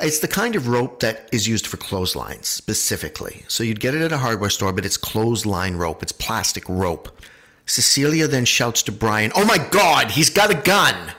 [0.00, 3.44] It's the kind of rope that is used for clotheslines specifically.
[3.48, 7.20] So you'd get it at a hardware store, but it's clothesline rope, it's plastic rope.
[7.66, 11.12] Cecilia then shouts to Brian, Oh my God, he's got a gun!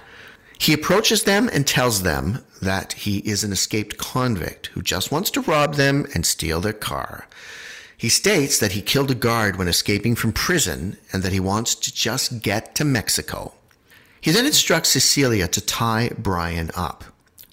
[0.58, 5.30] He approaches them and tells them that he is an escaped convict who just wants
[5.32, 7.28] to rob them and steal their car.
[7.98, 11.76] He states that he killed a guard when escaping from prison and that he wants
[11.76, 13.54] to just get to Mexico.
[14.20, 17.06] He then instructs Cecilia to tie Brian up.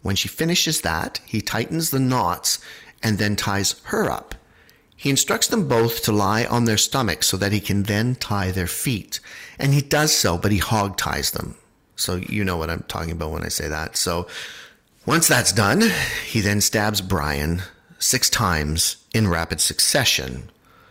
[0.02, 2.58] When she finishes that, he tightens the knots
[3.02, 4.34] and then ties her up.
[4.96, 8.50] He instructs them both to lie on their stomachs so that he can then tie
[8.52, 9.20] their feet.
[9.58, 11.56] And he does so, but he hog ties them.
[11.96, 13.96] So you know what I'm talking about when I say that.
[13.96, 14.26] So
[15.06, 15.82] once that's done,
[16.26, 17.62] he then stabs Bryan
[17.98, 20.50] six times in rapid succession.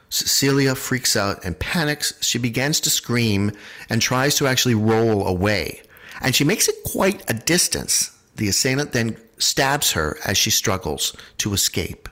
[0.09, 2.13] Cecilia freaks out and panics.
[2.21, 3.51] She begins to scream
[3.89, 5.81] and tries to actually roll away.
[6.21, 8.17] And she makes it quite a distance.
[8.35, 12.09] The assailant then stabs her as she struggles to escape.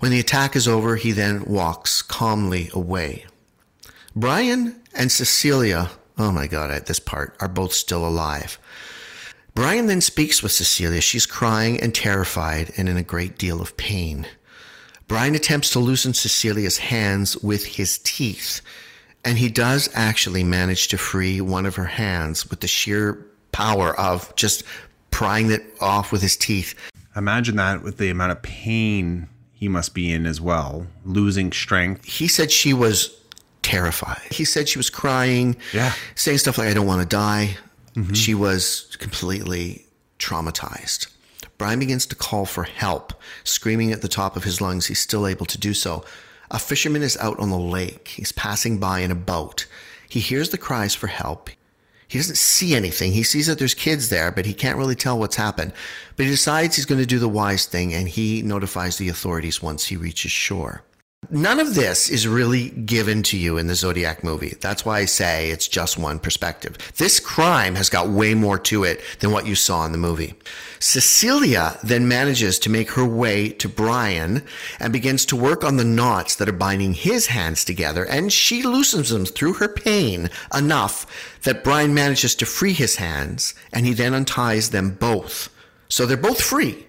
[0.00, 3.26] When the attack is over, he then walks calmly away.
[4.16, 8.58] Bryan and Cecilia, oh my God, at this part, are both still alive.
[9.54, 11.00] Bryan then speaks with Cecilia.
[11.00, 14.26] She's crying and terrified and in a great deal of pain.
[15.08, 18.60] Bryan attempts to loosen Cecilia's hands with his teeth,
[19.24, 23.98] and he does actually manage to free one of her hands with the sheer power
[23.98, 24.62] of just
[25.10, 26.74] prying it off with his teeth.
[27.16, 32.04] Imagine that with the amount of pain he must be in as well, losing strength.
[32.04, 33.19] He said she was
[33.62, 34.20] terrified.
[34.30, 35.92] He said she was crying, Yeah.
[36.14, 37.56] saying stuff like, I don't want to die.
[37.94, 38.14] Mm-hmm.
[38.14, 39.86] She was completely
[40.18, 41.08] traumatized.
[41.58, 43.12] Bryan begins to call for help,
[43.44, 44.86] screaming at the top of his lungs.
[44.86, 46.04] He's still able to do so.
[46.50, 48.08] A fisherman is out on the lake.
[48.08, 49.66] He's passing by in a boat.
[50.08, 51.50] He hears the cries for help.
[52.08, 53.12] He doesn't see anything.
[53.12, 55.72] He sees that there's kids there, but he can't really tell what's happened.
[56.16, 59.62] But he decides he's going to do the wise thing and he notifies the authorities
[59.62, 60.82] once he reaches shore.
[61.28, 64.56] None of this is really given to you in the Zodiac movie.
[64.60, 66.76] That's why I say it's just one perspective.
[66.96, 70.34] This crime has got way more to it than what you saw in the movie.
[70.80, 74.42] Cecilia then manages to make her way to Bryan
[74.80, 78.64] and begins to work on the knots that are binding his hands together, and she
[78.64, 81.06] loosens them through her pain enough
[81.42, 85.48] that Bryan manages to free his hands, and he then unties them both.
[85.88, 86.86] So they're both free.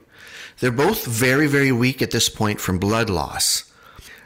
[0.62, 3.71] They're both very, very weak at this point from blood loss.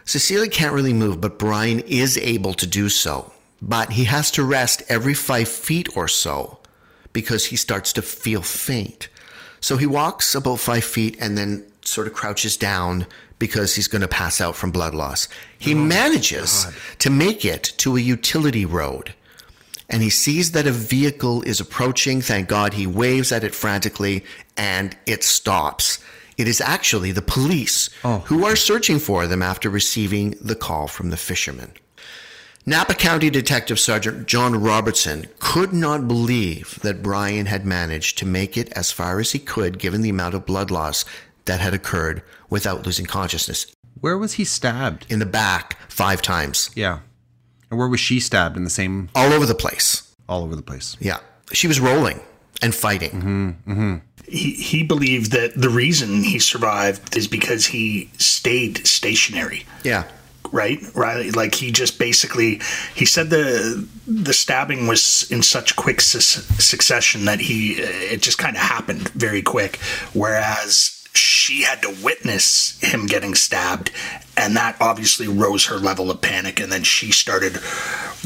[0.06, 3.32] Cecilia can't really move, but Bryan is able to do so.
[3.62, 6.60] But he has to rest every five feet or so
[7.14, 9.08] because he starts to feel faint.
[9.60, 13.08] So he walks about five feet and then sort of crouches down
[13.40, 15.28] because he's going to pass out from blood loss.
[15.58, 16.68] He oh manages
[17.00, 19.14] to make it to a utility road
[19.90, 22.22] and he sees that a vehicle is approaching.
[22.22, 24.24] Thank God he waves at it frantically
[24.58, 26.00] and it stops.
[26.38, 28.20] It is actually the police oh.
[28.26, 31.72] who are searching for them after receiving the call from the fisherman.
[32.68, 38.58] Napa County Detective Sergeant John Robertson could not believe that Bryan had managed to make
[38.58, 41.06] it as far as he could given the amount of blood loss
[41.46, 43.68] that had occurred without losing consciousness.
[44.02, 45.06] Where was he stabbed?
[45.10, 46.72] In the back, five times.
[46.76, 47.00] Yeah.
[47.70, 50.16] And where was she stabbed in the same All over the place.
[50.28, 50.98] all over the place?
[51.00, 51.20] Yeah.
[51.54, 52.20] She was rolling
[52.62, 54.02] and fighting.
[54.28, 60.04] he, he believed that the reason he survived is because he stayed stationary Yeah.
[60.52, 62.60] right right like he just basically
[62.96, 66.20] he said the the stabbing was in such quick su-
[66.60, 67.74] succession that he
[68.14, 69.78] it just kind of happened very quick
[70.14, 73.92] whereas she had to witness him getting stabbed
[74.38, 77.58] and that obviously rose her level of panic and then she started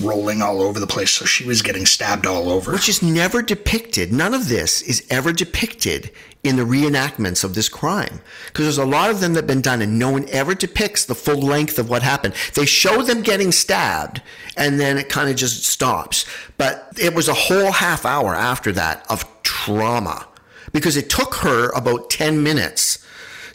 [0.01, 3.41] rolling all over the place so she was getting stabbed all over which is never
[3.41, 4.11] depicted.
[4.11, 6.11] None of this is ever depicted
[6.43, 9.61] in the reenactments of this crime because there's a lot of them that have been
[9.61, 12.33] done and no one ever depicts the full length of what happened.
[12.53, 14.21] They show them getting stabbed
[14.55, 16.25] and then it kind of just stops.
[16.57, 20.25] But it was a whole half hour after that of trauma
[20.71, 23.05] because it took her about 10 minutes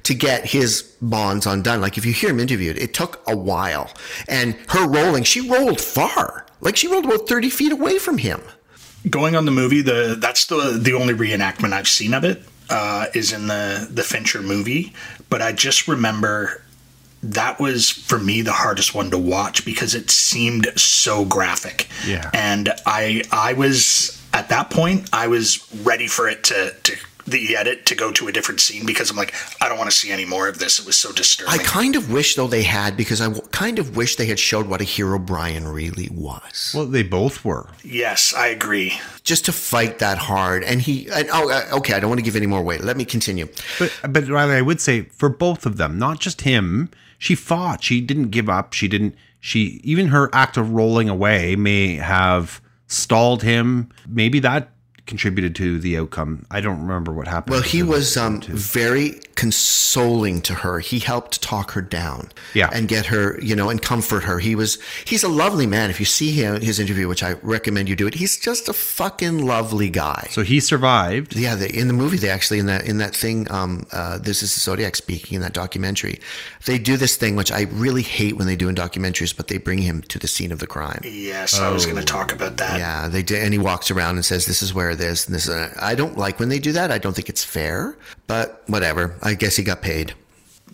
[0.05, 1.81] to get his bonds undone.
[1.81, 3.90] Like if you hear him interviewed, it took a while.
[4.29, 6.46] And her rolling, she rolled far.
[6.61, 8.40] Like she rolled about 30 feet away from him.
[9.10, 13.04] going on the movie the that's the the only reenactment i've seen of it uh,
[13.15, 14.94] is in the the fincher movie
[15.29, 16.62] but i just remember
[17.23, 22.31] that was for me the hardest one to watch because it seemed so graphic Yeah.
[22.33, 26.95] and i i was at that point i was ready for it to to
[27.27, 29.33] the edit to go to a different scene because i'm like
[29.63, 31.97] i don't want to see any more of this it was so disturbing I kind
[31.97, 34.83] of wish though they had because I w- kind of wish they had showed what
[34.83, 36.73] a hero Bryan really was.
[36.75, 37.71] Well, they both were.
[37.83, 41.09] yes i agree Just to fight that hard, and he.
[41.11, 41.95] And, oh, uh, okay.
[41.95, 42.83] I don't want to give any more weight.
[42.85, 43.49] Let me continue.
[43.79, 46.91] But but Riley, I would say for both of them, not just him.
[47.19, 47.83] She fought.
[47.83, 48.75] She didn't give up.
[48.75, 49.15] She didn't.
[49.41, 52.61] She even her act of rolling away may have
[52.95, 53.90] stalled him.
[54.09, 54.71] Maybe that
[55.07, 56.46] contributed to the outcome.
[56.50, 57.52] I don't remember what happened.
[57.52, 60.79] Well, he was um, very consoling to her.
[60.81, 62.71] He helped talk her down, Yeah.
[62.73, 64.38] and get her, you know, and comfort her.
[64.38, 65.90] He was he's a lovely man.
[65.90, 68.73] If you see him his interview, which I recommend you do it, he's just a
[68.73, 70.29] fucking lovely guy.
[70.31, 71.37] so he survived.
[71.37, 73.50] Yeah, they, in the movie, they actually in that in that thing.
[73.50, 76.21] Um, uh, this is Zodiac speaking in that documentary.
[76.65, 79.59] They do this thing which I really hate when they do in documentaries, but they
[79.59, 81.00] bring him to the scene of the crime.
[81.05, 82.79] Yes, I was going to talk about that.
[82.79, 85.49] Yeah, they do, and he walks around and says, "This is where this and this."
[85.49, 86.90] And I don't like when they do that.
[86.90, 89.17] I don't think it's fair, but whatever.
[89.23, 90.15] I guess he got paid.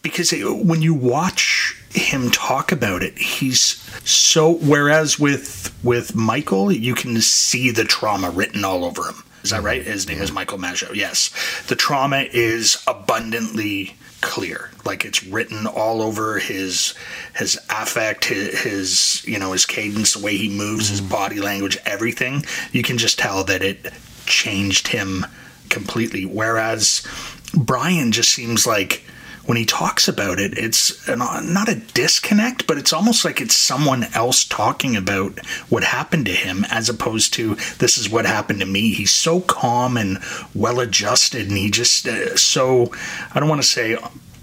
[0.03, 3.61] because when you watch him talk about it he's
[4.09, 9.51] so whereas with with michael you can see the trauma written all over him is
[9.51, 11.31] that right his name is michael mageau yes
[11.69, 16.95] the trauma is abundantly clear like it's written all over his
[17.35, 21.11] his affect his, his you know his cadence the way he moves his mm-hmm.
[21.11, 23.93] body language everything you can just tell that it
[24.31, 25.27] changed him
[25.69, 27.07] completely whereas
[27.55, 29.05] bryan just seems like
[29.51, 33.57] when he talks about it, it's not not a disconnect, but it's almost like it's
[33.57, 38.61] someone else talking about what happened to him as opposed to this is what happened
[38.61, 38.93] to me.
[38.93, 40.19] He's so calm and
[40.55, 42.93] well adjusted, and he just uh, so
[43.35, 43.99] I don't want to say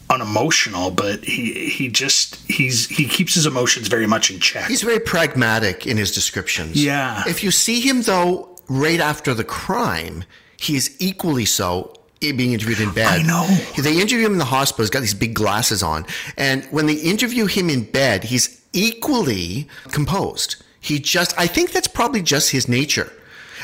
[0.09, 4.67] unemotional, but he he just he's he keeps his emotions very much in check.
[4.67, 6.83] He's very pragmatic in his descriptions.
[6.83, 7.23] Yeah.
[7.27, 10.23] If you see him though, right after the crime,
[10.57, 11.93] he is equally so.
[12.21, 13.07] eh, Being interviewed in bed.
[13.07, 13.45] I know.
[13.81, 14.83] They interview him in the hospital.
[14.83, 16.05] He's got these big glasses on.
[16.37, 20.55] And when they interview him in bed, he's equally composed.
[20.79, 23.11] He just, I think that's probably just his nature.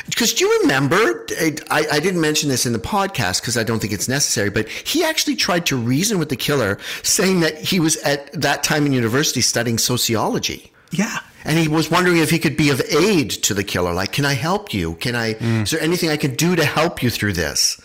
[0.08, 1.26] Because do you remember?
[1.72, 4.68] I, I didn't mention this in the podcast because I don't think it's necessary, but
[4.68, 8.86] he actually tried to reason with the killer, saying that he was at that time
[8.86, 10.72] in university studying sociology.
[10.92, 11.20] Yeah.
[11.46, 13.94] And he was wondering if he could be of aid to the killer.
[13.94, 14.96] Like, can I help you?
[14.96, 17.80] Can I, is there anything I can do to help you through this?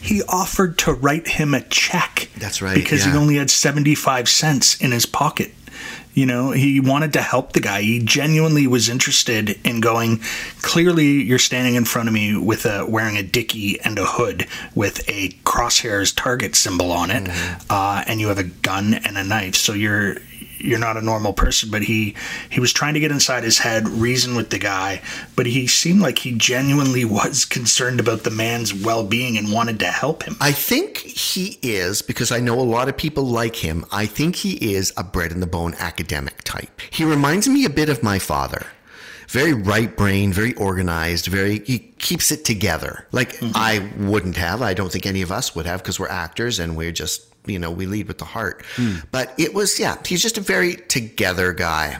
[0.00, 2.28] He offered to write him a check.
[2.38, 5.52] That's right, Because he only had 75 cents in his pocket.
[6.12, 7.82] You know, he wanted to help the guy.
[7.82, 10.20] He genuinely was interested in going,
[10.62, 14.46] clearly, you're standing in front of me with a wearing a dicky and a hood
[14.76, 17.28] with a crosshairs target symbol on it,
[17.68, 19.56] uh, and you have a gun and a knife.
[19.56, 20.18] So you're
[20.64, 22.14] you're not a normal person but he
[22.50, 25.00] he was trying to get inside his head reason with the guy
[25.36, 29.86] but he seemed like he genuinely was concerned about the man's well-being and wanted to
[29.86, 33.84] help him I think he is, because I know a lot of people like him,
[33.90, 36.80] I think he is a bread and the bone academic type.
[36.90, 38.66] He reminds me a bit of my father.
[39.28, 43.06] Very right brain, very organized, very, he keeps it together.
[43.10, 43.52] Like mm-hmm.
[43.54, 44.62] I wouldn't have.
[44.62, 47.58] I don't think any of us would have because we're actors and we're just, you
[47.58, 48.64] know, we lead with the heart.
[48.76, 48.96] Hmm.
[49.10, 51.98] But it was, yeah, he's just a very together guy.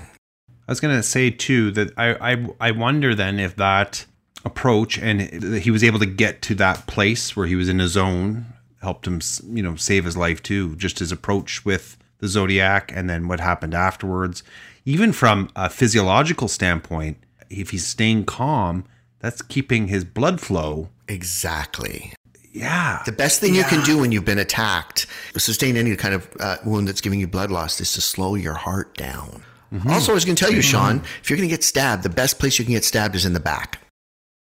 [0.67, 4.07] I was gonna say too that I I, I wonder then if that
[4.47, 5.21] approach and
[5.59, 8.45] he was able to get to that place where he was in his zone
[8.83, 10.77] helped him you know save his life too.
[10.77, 14.43] Just his approach with the zodiac and then what happened afterwards.
[14.85, 17.17] Even from a physiological standpoint,
[17.51, 18.85] if he's staying calm,
[19.19, 20.91] that's keeping his blood flow.
[21.09, 22.13] Exactly.
[22.55, 23.03] Yeah.
[23.05, 26.29] The best thing you can do when you've been attacked, to sustain any kind of
[26.39, 29.43] uh, wound that's giving you blood loss, is to slow your heart down.
[29.89, 32.09] Also, I was going to tell you, Sean, if you're going to get stabbed, the
[32.09, 33.84] best place you can get stabbed is in the back.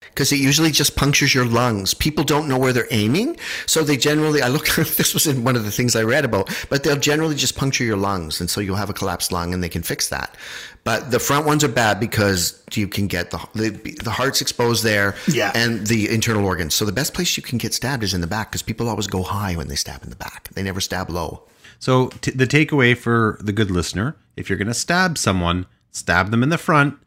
[0.09, 1.93] Because it usually just punctures your lungs.
[1.93, 3.37] People don't know where they're aiming.
[3.65, 6.49] So they generally, I look, this was in one of the things I read about,
[6.69, 8.39] but they'll generally just puncture your lungs.
[8.41, 10.35] And so you'll have a collapsed lung and they can fix that.
[10.83, 13.69] But the front ones are bad because you can get the, the,
[14.03, 15.51] the heart's exposed there Yeah.
[15.53, 16.73] and the internal organs.
[16.75, 19.07] So the best place you can get stabbed is in the back because people always
[19.07, 20.49] go high when they stab in the back.
[20.53, 21.43] They never stab low.
[21.79, 26.41] So t- the takeaway for the good listener: if you're gonna stab someone, stab them
[26.41, 26.97] in the front.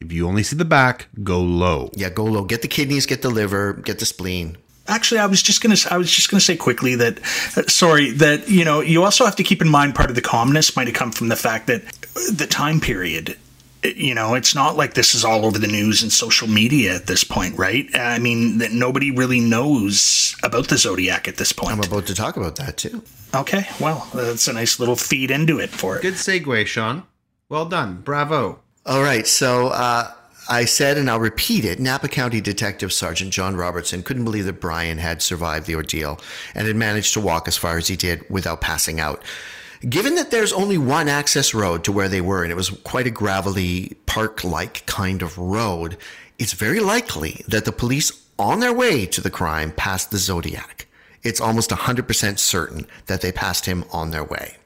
[0.00, 1.90] If you only see the back, go low.
[1.94, 2.44] Yeah, go low.
[2.44, 4.58] Get the kidneys, get the liver, get the spleen.
[4.88, 7.18] Actually, I was just gonna I was just gonna say quickly that
[7.56, 10.22] uh, sorry that you know you also have to keep in mind part of the
[10.22, 11.82] calmness might have come from the fact that
[12.32, 13.36] the time period.
[13.84, 17.06] You know, it's not like this is all over the news and social media at
[17.06, 17.86] this point, right?
[17.94, 21.72] I mean, that nobody really knows about the zodiac at this point.
[21.72, 23.04] I'm about to talk about that too.
[23.32, 26.02] okay, well, that's a nice little feed into it for it.
[26.02, 27.04] Good segue, Sean.
[27.48, 28.00] Well done.
[28.02, 28.60] Bravo.
[28.86, 30.12] All right, so uh,
[30.48, 34.60] I said, and I'll repeat it Napa County Detective Sergeant John Robertson couldn't believe that
[34.60, 36.20] Bryan had survived the ordeal
[36.54, 39.20] and had managed to walk as far as he did without passing out.
[39.88, 43.08] Given that there's only one access road to where they were, and it was quite
[43.08, 45.96] a gravelly, park like kind of road,
[46.38, 50.86] it's very likely that the police on their way to the crime passed the Zodiac.
[51.24, 54.58] It's almost 100% certain that they passed him on their way.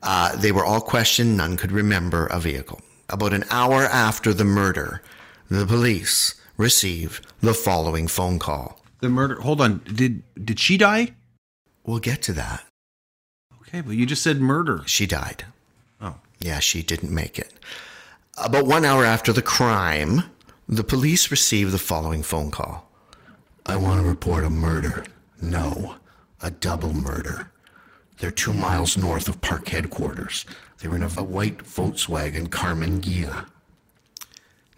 [0.00, 1.36] Uh, they were all questioned.
[1.36, 2.80] None could remember a vehicle.
[3.08, 5.02] About an hour after the murder,
[5.50, 8.80] the police receive the following phone call.
[9.00, 9.40] The murder.
[9.40, 9.78] Hold on.
[9.84, 11.14] Did did she die?
[11.84, 12.64] We'll get to that.
[13.60, 14.82] Okay, but you just said murder.
[14.86, 15.44] She died.
[16.00, 16.16] Oh.
[16.38, 17.52] Yeah, she didn't make it.
[18.38, 20.22] About one hour after the crime,
[20.68, 22.90] the police received the following phone call
[23.66, 25.04] I want to report a murder.
[25.40, 25.96] No,
[26.42, 27.50] a double murder.
[28.18, 30.44] They're two miles north of park headquarters.
[30.80, 33.46] They were in a, white Volkswagen Karmann Ghia.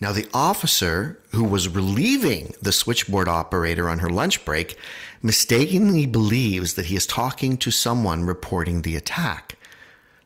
[0.00, 4.76] Now, the officer who was relieving the switchboard operator on her lunch break
[5.22, 9.56] mistakenly believes that he is talking to someone reporting the attack.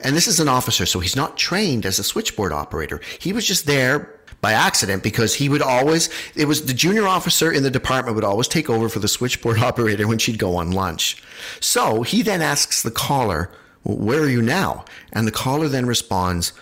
[0.01, 3.01] And this is an officer, so he's not trained as a switchboard operator.
[3.21, 7.53] He was just there by accident because he would always, it was the junior officer
[7.53, 10.73] in the department would always take over for the switchboard operator when she'd go on
[10.73, 11.23] lunch.
[11.61, 13.51] So he then asks the caller,
[13.83, 14.85] Where are you now?
[15.13, 16.53] And the caller then responds,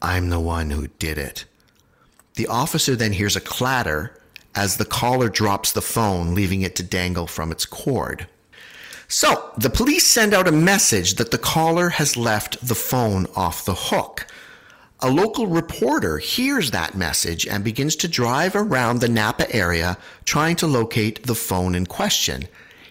[0.00, 1.44] I'm the one who did it.
[2.34, 4.16] The officer then hears a clatter
[4.54, 8.26] as the caller drops the phone, leaving it to dangle from its cord.
[9.08, 13.64] So the police send out a message that the caller has left the phone off
[13.64, 14.26] the hook.
[15.00, 20.56] A local reporter hears that message and begins to drive around the Napa area trying
[20.56, 22.48] to locate the phone in question.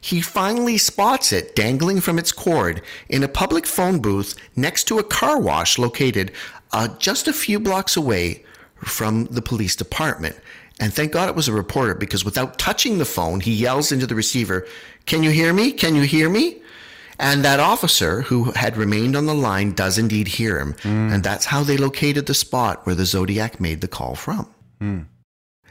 [0.08, 5.00] He finally spots it dangling from its cord in a public phone booth next to
[5.00, 6.32] a car wash located
[6.72, 8.46] uh, just a few blocks away
[8.78, 10.38] from the police department.
[10.80, 14.08] And thank God it was a reporter because without touching the phone, he yells into
[14.08, 14.66] the receiver,
[15.08, 15.74] Can you hear me?
[15.74, 16.62] Can you hear me?
[17.20, 20.74] And that officer who had remained on the line does indeed hear him.
[21.12, 24.48] And that's how they located the spot where the Zodiac made the call from.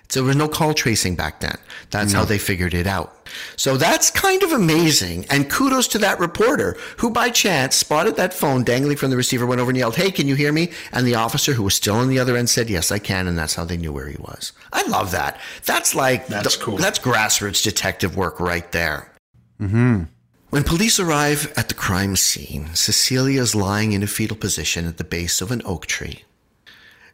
[0.09, 1.57] So there was no call tracing back then.
[1.91, 3.13] That's how they figured it out.
[3.57, 5.27] So that's kind of amazing.
[5.31, 9.47] And kudos to that reporter who by chance spotted that phone dangling from the receiver,
[9.47, 10.71] went over and yelled, Hey, can you hear me?
[10.93, 13.27] And the officer who was still on the other end said, Yes, I can.
[13.27, 14.53] And that's how they knew where he was.
[14.73, 15.41] I love that.
[15.65, 16.77] That's like, That's the- cool.
[16.77, 19.13] That's grassroots detective work right there.
[19.61, 20.05] Mm-hmm.
[20.51, 24.97] When police arrive at the crime scene, Cecilia is lying in a fetal position at
[24.97, 26.23] the base of an oak tree.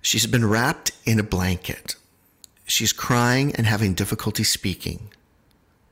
[0.03, 1.97] She's been wrapped in a blanket.
[2.67, 5.11] She's crying and having difficulty speaking,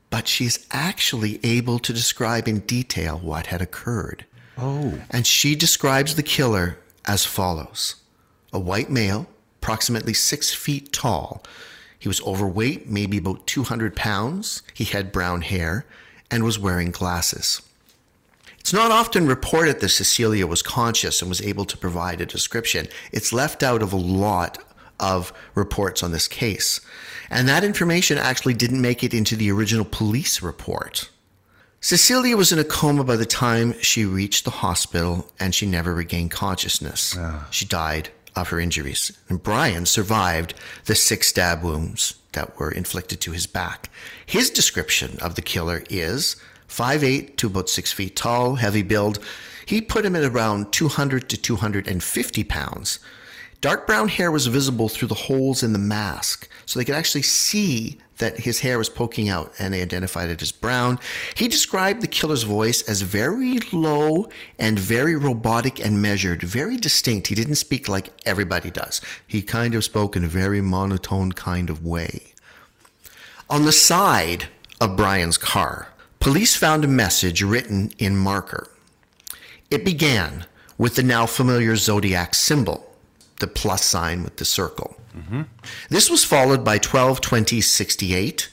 [0.09, 4.25] but she's actually able to describe in detail what had occurred.
[4.57, 4.99] Oh.
[5.09, 7.95] And she describes the killer as follows
[8.53, 9.27] a white male,
[9.61, 11.41] approximately six feet tall.
[11.97, 14.61] He was overweight, maybe about 200 pounds.
[14.73, 15.85] He had brown hair
[16.29, 17.61] and was wearing glasses.
[18.59, 22.87] It's not often reported that Cecilia was conscious and was able to provide a description.
[23.11, 24.59] It's left out of a lot
[25.01, 26.79] of reports on this case.
[27.29, 31.09] And that information actually didn't make it into the original police report.
[31.79, 35.95] Cecilia was in a coma by the time she reached the hospital and she never
[35.95, 37.17] regained consciousness.
[37.49, 39.11] She died of her injuries.
[39.29, 40.53] And Bryan survived
[40.85, 43.89] the six stab wounds that were inflicted to his back.
[44.25, 46.35] His description of the killer is
[46.69, 49.19] 5'8 to about 6 feet tall, heavy build.
[49.65, 52.99] He put him at around 200 to 250 pounds.
[53.61, 57.21] Dark brown hair was visible through the holes in the mask, so they could actually
[57.21, 60.99] see that his hair was poking out, and they identified it as brown.
[61.35, 67.27] He described the killer's voice as very low and very robotic and measured, very distinct.
[67.27, 68.99] He didn't speak like everybody does.
[69.27, 72.33] He kind of spoke in a very monotone kind of way.
[73.47, 74.47] On the side
[74.79, 75.89] of Bryan's car,
[76.19, 78.69] police found a message written in marker.
[79.69, 80.45] It began
[80.79, 82.90] with the now familiar zodiac symbol,
[83.41, 84.95] the plus sign with the circle.
[85.89, 88.49] This was followed by 12 20 68,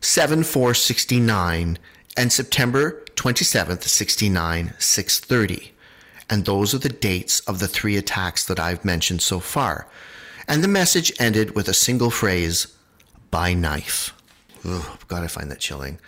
[0.00, 1.78] 7 4 69,
[2.16, 5.72] and September 27th 69 630.
[6.28, 9.86] And those are the dates of the three attacks that I've mentioned so far.
[10.46, 12.66] And the message ended with a single phrase
[13.30, 14.14] by knife.
[14.64, 15.98] Ugh, God, I find that chilling.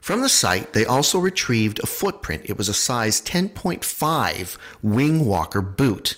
[0.00, 2.42] From the site, they also retrieved a footprint.
[2.46, 6.16] It was a size 10.5 wing walker boot.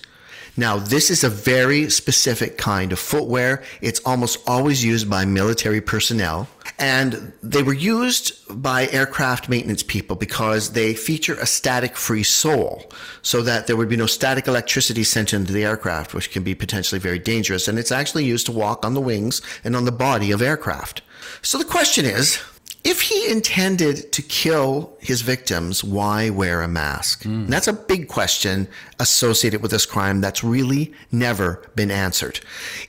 [0.57, 3.63] Now, this is a very specific kind of footwear.
[3.81, 6.47] It's almost always used by military personnel.
[6.77, 12.91] And they were used by aircraft maintenance people because they feature a static free sole
[13.21, 16.55] so that there would be no static electricity sent into the aircraft, which can be
[16.55, 17.67] potentially very dangerous.
[17.67, 21.01] And it's actually used to walk on the wings and on the body of aircraft.
[21.41, 22.41] So the question is,
[22.85, 27.23] if he intended to kill his victims, why wear a mask?
[27.23, 27.33] Hmm.
[27.33, 28.67] And that's a big question
[28.99, 32.39] associated with this crime that's really never been answered.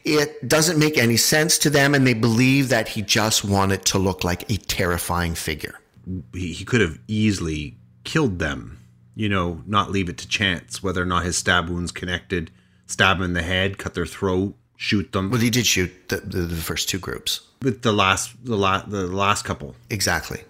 [0.04, 3.98] It doesn't make any sense to them, and they believe that he just wanted to
[3.98, 5.80] look like a terrifying figure.
[6.34, 8.78] He, could have easily killed them.
[9.14, 12.50] You know, not leave it to chance whether or not his stab wounds connected.
[12.86, 15.30] Stab them in the head, cut their throat, shoot them.
[15.30, 17.40] But he did shoot the, the, the first two groups.
[17.66, 19.74] With the last the last the last couple.
[19.90, 20.40] Exactly.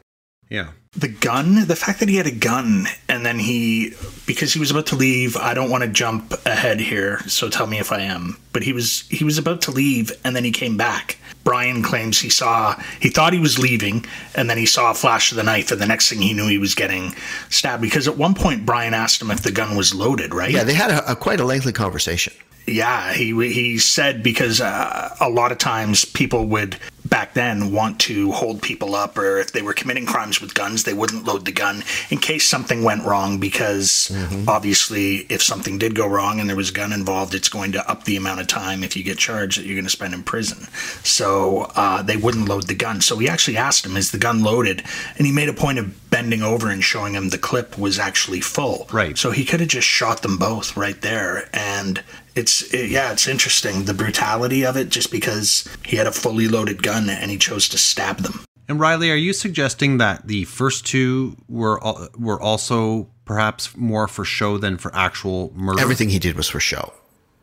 [0.50, 0.68] Yeah.
[0.96, 3.92] the gun, the fact that he had a gun and then he,
[4.26, 7.66] because he was about to leave, I don't want to jump ahead here, so tell
[7.66, 10.52] me if I am, but he was, he was about to leave and then he
[10.52, 11.18] came back.
[11.44, 14.04] Bryan claims he saw, he thought he was leaving
[14.34, 16.48] and then he saw a flash of the knife and the next thing he knew
[16.48, 17.14] he was getting
[17.50, 20.50] stabbed because at one point Bryan asked him if the gun was loaded, right?
[20.50, 22.32] Yeah, they had a, a quite a lengthy conversation.
[22.68, 26.76] Yeah, he he said because uh, a lot of times people would
[27.08, 30.84] back then want to hold people up, or if they were committing crimes with guns,
[30.84, 33.38] they wouldn't load the gun in case something went wrong.
[33.38, 34.12] Because
[34.48, 37.90] obviously, if something did go wrong and there was a gun involved, it's going to
[37.90, 40.22] up the amount of time if you get charged that you're going to spend in
[40.22, 40.66] prison.
[41.02, 43.00] So uh, they wouldn't load the gun.
[43.00, 44.82] So we actually asked him, "Is the gun loaded?"
[45.16, 48.40] And he made a point of bending over and showing him the clip was actually
[48.40, 48.88] full.
[48.92, 49.18] Right.
[49.18, 52.02] So he could have just shot them both right there, and
[52.36, 56.46] it's it, yeah, it's interesting the brutality of it, just because he had a fully
[56.48, 58.44] loaded gun and he chose to stab them.
[58.68, 61.80] And Riley, are you suggesting that the first two were
[62.18, 65.80] were also perhaps more for show than for actual murder?
[65.80, 66.92] Everything he did was for show.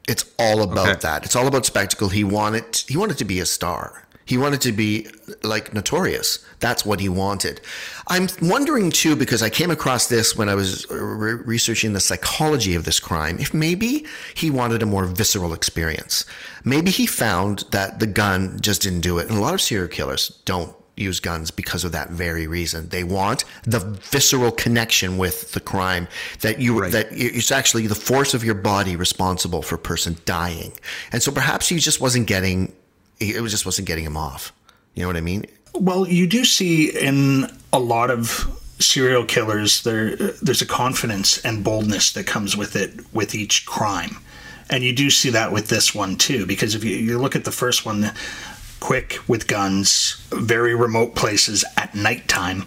[0.08, 1.00] It's all about Okay.
[1.02, 1.26] that.
[1.26, 2.10] It's all about spectacle.
[2.10, 4.03] He wanted he wanted to be a star.
[4.26, 5.08] He wanted to be
[5.44, 6.40] like notorious.
[6.60, 7.60] That's what he wanted.
[8.08, 12.76] I'm wondering too because I came across this when I was re- researching the psychology
[12.76, 13.38] of this crime.
[13.40, 16.26] If maybe he wanted a more visceral experience.
[16.64, 19.28] Maybe he found that the gun just didn't do it.
[19.30, 22.88] And a lot of serial killers don't use guns because of that very reason.
[22.90, 26.08] They want the visceral connection with the crime
[26.42, 26.92] that you Right.
[26.92, 30.72] that it's actually the force of your body responsible for a person dying.
[31.12, 32.74] And so perhaps he just wasn't getting
[33.20, 34.54] it was just wasn't getting him off.
[34.96, 35.46] You know what I mean?
[35.74, 41.64] Well, you do see in a lot of serial killers there there's a confidence and
[41.64, 44.18] boldness that comes with it with each crime.
[44.70, 47.46] And you do see that with this one too because if you, you look at
[47.46, 48.12] the first one
[48.80, 52.66] quick with guns, very remote places at nighttime.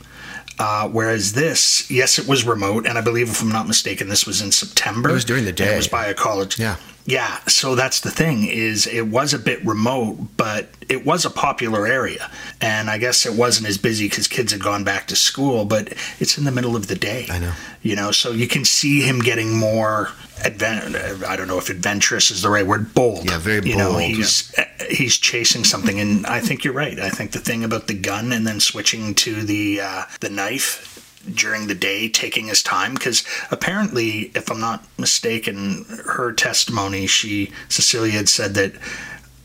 [0.59, 4.27] Uh, whereas this, yes, it was remote, and I believe, if I'm not mistaken, this
[4.27, 5.11] was in September.
[5.11, 5.75] It was during the day.
[5.75, 6.59] It was by a college.
[6.59, 6.77] Yeah.
[7.07, 11.31] Yeah, so that's the thing is it was a bit remote, but it was a
[11.31, 12.29] popular area,
[12.61, 15.65] and I guess it wasn't as busy because kids had gone back to school.
[15.65, 17.27] But it's in the middle of the day.
[17.31, 17.53] I know.
[17.83, 20.11] You know, so you can see him getting more
[20.45, 20.97] advent.
[21.25, 22.93] I don't know if adventurous is the right word.
[22.93, 23.25] Bold.
[23.31, 24.03] Yeah, very You know, bold.
[24.03, 24.53] he's
[24.91, 26.99] he's chasing something, and I think you're right.
[26.99, 30.96] I think the thing about the gun and then switching to the uh, the knife
[31.35, 37.51] during the day taking his time because apparently if i'm not mistaken her testimony she
[37.69, 38.73] cecilia had said that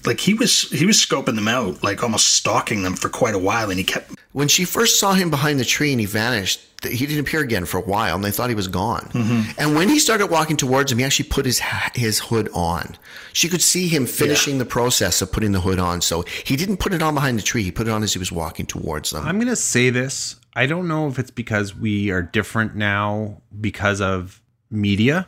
[0.06, 3.40] like he was he was scoping them out like almost stalking them for quite a
[3.40, 6.62] while and he kept When she first saw him behind the tree and he vanished,
[6.90, 9.10] he didn't appear again for a while, and they thought he was gone.
[9.14, 9.60] Mm-hmm.
[9.60, 12.98] And when he started walking towards him, he actually put his ha- his hood on.
[13.34, 16.02] She could see him finishing the process of putting the hood on.
[16.02, 18.20] So he didn't put it on behind the tree; he put it on as he
[18.20, 19.26] was walking towards them.
[19.26, 20.38] I'm going to say this.
[20.56, 25.28] I don't know if it's because we are different now because of media,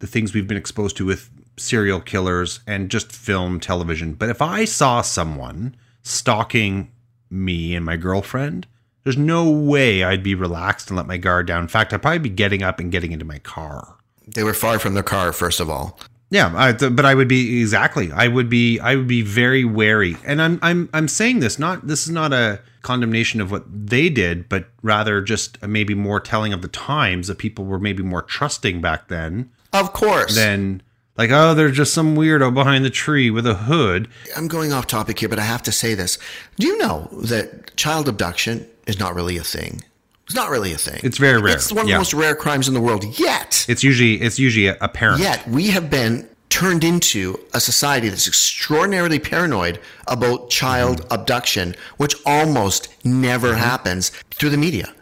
[0.00, 4.14] the things we've been exposed to with serial killers and just film, television.
[4.14, 6.90] But if I saw someone stalking
[7.30, 8.66] me and my girlfriend,
[9.04, 11.62] there's no way I'd be relaxed and let my guard down.
[11.62, 13.96] In fact, I'd probably be getting up and getting into my car.
[14.26, 15.98] They were far from their car, first of all.
[16.30, 18.12] Yeah, I, th- but I would be exactly.
[18.12, 18.78] I would be.
[18.80, 20.58] I would be very wary, and I'm.
[20.62, 20.88] I'm.
[20.92, 21.86] I'm saying this not.
[21.86, 26.52] This is not a condemnation of what they did, but rather just maybe more telling
[26.52, 30.34] of the times that people were maybe more trusting back then Of course.
[30.34, 30.82] Then
[31.16, 34.08] like, oh, there's just some weirdo behind the tree with a hood.
[34.36, 36.16] I'm going off topic here, but I have to say this.
[36.56, 39.82] Do you know that child abduction is not really a thing?
[40.28, 41.00] It's not really a thing.
[41.02, 41.94] It's very rare, It's one of yeah.
[41.94, 43.18] the most rare crimes in the world.
[43.18, 44.20] Yet, It's usually.
[44.20, 45.22] It's usually a, parent.
[45.22, 51.12] Yet we have been turned into a society that's extraordinarily paranoid about child mm-hmm.
[51.14, 53.60] abduction, which almost never mm-hmm.
[53.60, 54.92] happens through the media.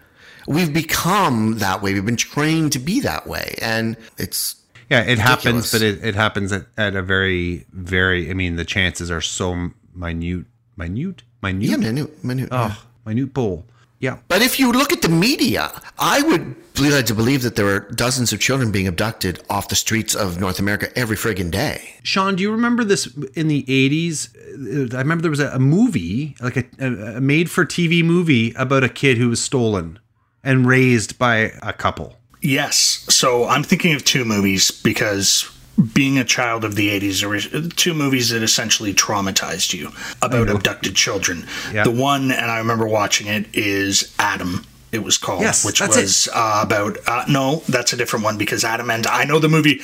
[0.47, 1.93] We've become that way.
[1.93, 3.57] We've been trained to be that way.
[3.61, 4.55] And it's
[4.89, 8.31] Yeah, it happens, but it, it happens at, at a very, very.
[8.31, 10.47] I mean, the chances are so minute,
[10.77, 11.69] minute, minute.
[11.69, 12.49] yeah, minute, minute.
[12.53, 13.67] Oh, minute bowl.
[13.99, 14.19] Yeah.
[14.29, 17.67] But if you look at the media, I would be led to believe that there
[17.69, 21.95] are dozens of children being abducted off the streets of North America every friggin' day.
[22.03, 24.95] Sean, do you remember this in the 80s?
[24.95, 28.53] I remember there was a, a movie, like a, a, a made for TV movie
[28.55, 29.99] about a kid who was stolen
[30.45, 32.17] and raised by a couple.
[32.43, 32.77] yes
[33.09, 35.51] so i'm thinking of two movies because
[35.93, 39.91] being a child of the 80s there were two movies that essentially traumatized you
[40.23, 41.47] about abducted children.
[41.73, 41.85] Yeah.
[41.85, 46.29] the one and i remember watching it is adam it was called Yes, which was
[46.33, 49.81] uh, about uh, no that's a different one because adam and i know the movie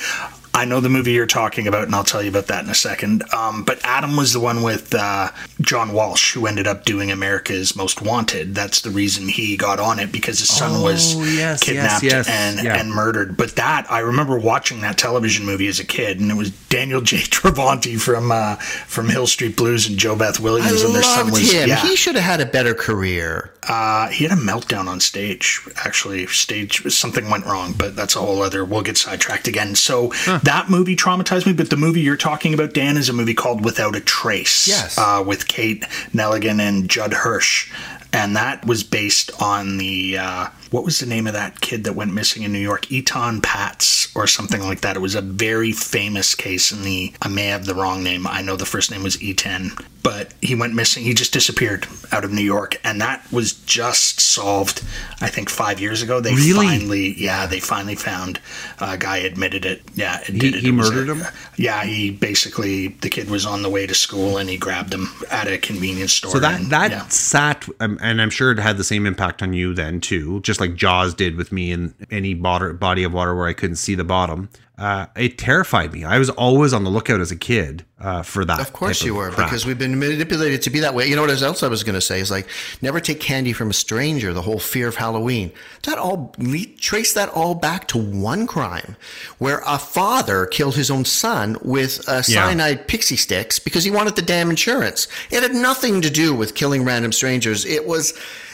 [0.55, 2.75] I know the movie you're talking about, and I'll tell you about that in a
[2.75, 3.23] second.
[3.33, 5.29] Um, but Adam was the one with uh,
[5.61, 8.53] John Walsh, who ended up doing America's Most Wanted.
[8.53, 12.27] That's the reason he got on it because his son Oh, was yes, kidnapped yes,
[12.27, 12.29] yes.
[12.29, 12.75] and Yeah.
[12.79, 13.35] and murdered.
[13.35, 17.01] But that I remember watching that television movie as a kid, and it was Daniel
[17.01, 17.17] J.
[17.23, 21.31] Travanti from uh, from Hill Street Blues and JoBeth I Williams, and their son loved
[21.39, 21.67] was him.
[21.69, 21.81] yeah.
[21.81, 23.49] He should have had a better career.
[23.67, 25.61] Uh, he had a meltdown on stage.
[25.77, 28.63] Actually, stage something went wrong, but that's a whole other.
[28.65, 29.73] We'll get sidetracked again.
[29.75, 30.11] So
[30.43, 31.53] that movie traumatized me.
[31.53, 34.67] But the movie you're talking about, Dan, is a movie called Without a Trace.
[34.67, 34.97] Yes.
[34.97, 35.83] uh, with Kate
[36.13, 37.71] Nelligan and Judd Hirsch,
[38.13, 41.93] and that was based on the uh, what was the name of that kid that
[41.93, 42.85] went missing in New York?
[42.87, 44.95] Etan Patz or something like that.
[44.95, 47.13] It was a very famous case in the.
[47.21, 48.25] I may have the wrong name.
[48.27, 49.71] I know the first name was Eton,
[50.03, 51.03] but he went missing.
[51.03, 54.83] He just disappeared out of New York, and that was just solved.
[55.21, 56.19] I think five years ago.
[56.19, 56.67] They Really?
[56.67, 58.39] finally, yeah, they finally found
[58.79, 59.81] a guy admitted it.
[59.95, 60.55] Yeah, it He- it.
[60.55, 61.25] he It murdered a- him?
[61.55, 65.09] Yeah, he basically the kid was on the way to school and he grabbed him
[65.31, 66.31] at a convenience store.
[66.31, 67.07] So that and- that yeah.
[67.09, 70.59] sat, um, and I'm sure it had the same impact on you then too, just
[70.59, 74.03] like Jaws did with me in any body of water where I couldn't see the
[74.03, 74.49] bottom.
[74.83, 76.03] Uh, it terrified me.
[76.03, 78.59] I was always on the lookout as a kid uh, for that.
[78.59, 79.47] Of course you were, crap.
[79.47, 81.07] because we've been manipulated to be that way.
[81.07, 82.47] You know what else I was going to say is like,
[82.81, 84.33] never take candy from a stranger.
[84.33, 85.53] The whole fear of Halloween.
[85.83, 88.97] That all we trace that all back to one crime,
[89.37, 92.21] where a father killed his own son with uh, Yeah.
[92.47, 95.07] cyanide Pixy Stix because he wanted the damn insurance.
[95.31, 97.63] It had nothing to do with killing random strangers.
[97.65, 98.13] It was,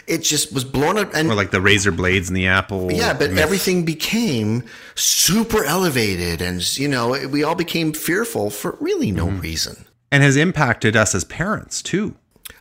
[0.09, 2.91] it just was blown up and or like the razor blades and the apple.
[2.91, 3.39] yeah, but myth.
[3.39, 4.63] everything became
[4.95, 9.39] super elevated, and you know, we all became fearful for really no Mm-hmm.
[9.41, 9.85] reason.
[10.11, 12.15] and has impacted us as parents too.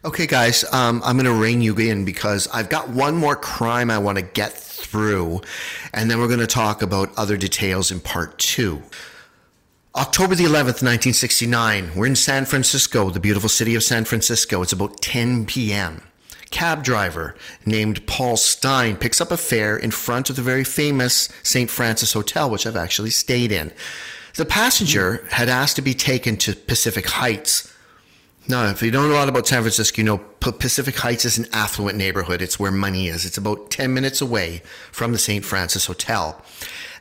[0.05, 3.91] Okay, guys, um, I'm going to rein you in because I've got one more crime
[3.91, 5.41] I want to get through,
[5.95, 8.83] and then we're going to talk about other details in part two.
[9.97, 11.93] October the 11th, 1969.
[11.97, 14.63] We're in San Francisco, the beautiful city of San Francisco.
[14.63, 16.03] It's about 10 p.m.
[16.51, 17.35] Cab driver
[17.67, 21.71] named Paul Stine picks up a fare in front of the very famous St.
[21.71, 23.73] Francis Hotel, which I've actually stayed in.
[24.37, 27.73] The passenger had asked to be taken to Pacific Heights,
[28.47, 31.37] Now, if you don't know a lot about San Francisco, you know Pacific Heights is
[31.37, 32.41] an affluent neighborhood.
[32.41, 33.27] It's where money is.
[33.27, 35.45] It's about 10 minutes away from the St.
[35.45, 36.41] Francis Hotel.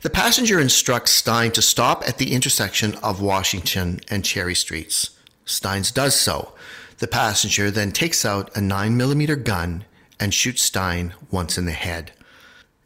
[0.02, 5.10] The passenger instructs Stine to stop at the intersection of Washington and Cherry Streets.
[5.46, 6.52] Stines does so.
[6.98, 9.84] The passenger then takes out a 9mm gun
[10.18, 12.12] and shoots Stine once in the head.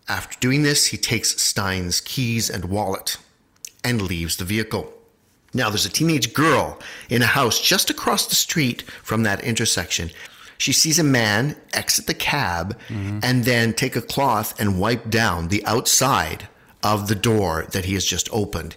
[0.08, 3.16] After doing this, he takes Stine's keys and wallet
[3.82, 4.92] and leaves the vehicle.
[5.54, 10.10] Now, there's a teenage girl in a house just across the street from that intersection.
[10.58, 13.20] She sees a man exit the cab mm-hmm.
[13.22, 16.48] and then take a cloth and wipe down the outside
[16.82, 18.76] of the door that he has just opened.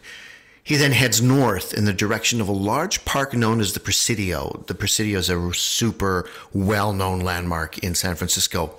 [0.65, 4.63] He then heads north in the direction of a large park known as the Presidio.
[4.65, 8.75] The Presidio is a super well known landmark in San Francisco.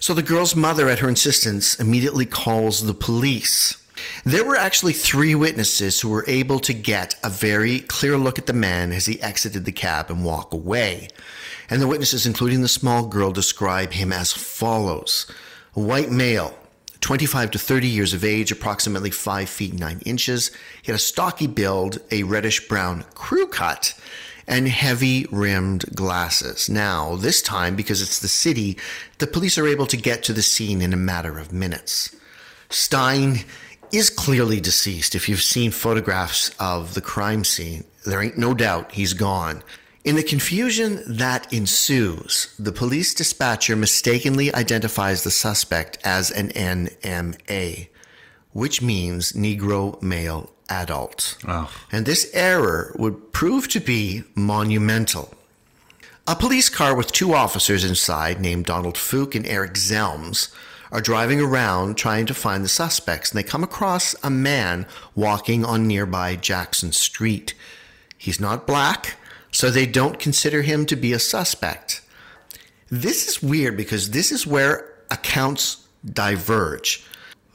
[0.00, 3.80] So the girl's mother, at her insistence, immediately calls the police.
[4.24, 8.46] There were actually three witnesses who were able to get a very clear look at
[8.46, 11.10] the man as he exited the cab and walk away.
[11.68, 15.30] And the witnesses, including the small girl, describe him as follows
[15.76, 16.56] a white male,
[17.00, 20.50] 25 to 30 years of age, approximately 5 feet 9 inches.
[20.82, 23.94] He had a stocky build, a reddish brown crew cut,
[24.46, 26.68] and heavy rimmed glasses.
[26.68, 28.76] Now, this time, because it's the city,
[29.18, 32.14] the police are able to get to the scene in a matter of minutes.
[32.68, 33.44] Stine
[33.92, 35.14] is clearly deceased.
[35.14, 39.62] If you've seen photographs of the crime scene, there ain't no doubt he's gone.
[40.10, 47.86] In the confusion that ensues, the police dispatcher mistakenly identifies the suspect as an NMA,
[48.52, 51.38] which means Negro Male Adult.
[51.46, 51.72] Oh.
[51.92, 55.32] And this error would prove to be monumental.
[56.26, 60.52] A police car with two officers inside, named Donald Fouke and Eric Zelms,
[60.90, 65.64] are driving around trying to find the suspects, and they come across a man walking
[65.64, 67.54] on nearby Jackson Street.
[68.18, 69.14] He's not black,
[69.52, 72.02] so they don't consider him to be a suspect.
[72.90, 77.04] This is weird because this is where accounts diverge.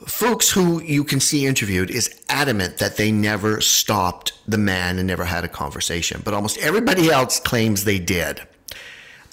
[0.06, 5.08] Folks who you can see interviewed is adamant that they never stopped the man and
[5.08, 8.42] never had a conversation, but almost everybody else claims they did.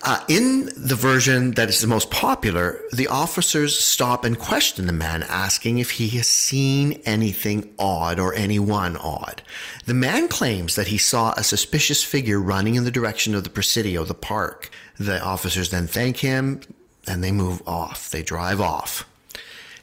[0.05, 4.93] Uh, in the version that is the most popular, the officers stop and question the
[4.93, 9.43] man, asking if he has seen anything odd or anyone odd.
[9.87, 13.51] The man claims that he saw a suspicious figure running in the direction of the
[13.51, 14.71] Presidio, the park.
[14.99, 16.63] The officers then thank him
[17.07, 18.11] and they move off.
[18.11, 19.09] They drive off.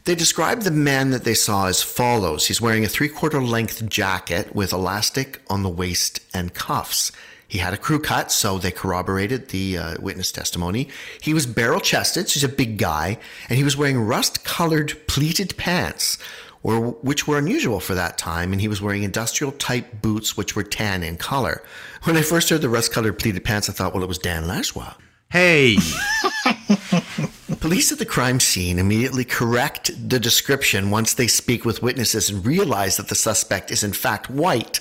[0.04, 2.48] They describe the man that they saw as follows.
[2.48, 7.14] He's wearing a three quarter length jacket with elastic on the waist and cuffs.
[7.50, 10.88] He had a crew cut, so they corroborated the uh, witness testimony.
[11.20, 13.18] He was barrel chested, so he's a big guy,
[13.50, 16.20] and he was wearing rust colored pleated pants,
[16.62, 20.56] or, which were unusual for that time, and he was wearing industrial type boots, which
[20.56, 21.64] were tan in color.
[22.04, 24.44] When I first heard the rust colored pleated pants, I thought, well, it was Dan
[24.44, 24.94] Lashwa.
[25.32, 25.78] Hey,
[27.60, 32.46] Police at the crime scene immediately correct the description once they speak with witnesses and
[32.46, 34.80] realize that the suspect is in fact white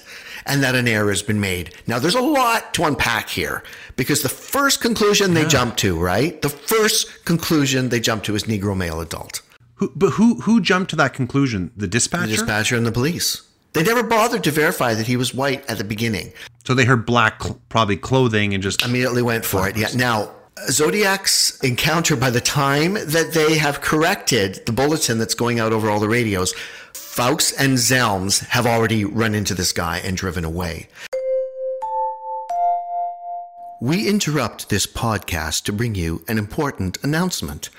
[0.49, 1.74] and that an error has been made.
[1.86, 3.62] Now, there's a lot to unpack here
[3.96, 6.40] because the first conclusion they jump to, right?
[6.42, 9.42] The first conclusion they jump to is Negro male adult.
[9.74, 11.70] who, but who who jumped to that conclusion?
[11.76, 12.26] The dispatcher.
[12.26, 13.42] The dispatcher and the police.
[13.74, 16.32] They never bothered to verify that he was white at the beginning.
[16.64, 19.76] so they heard black, cl- probably clothing, and just immediately went for it.
[19.76, 19.88] Yeah.
[19.94, 20.30] Now,
[20.70, 25.90] Zodiac's encounter by the time that they have corrected the bulletin that's going out over
[25.90, 26.55] all the radios,
[27.18, 30.86] Fouke and Zelms have already run into this guy and driven away.
[33.80, 37.70] We interrupt this podcast to bring you an important announcement.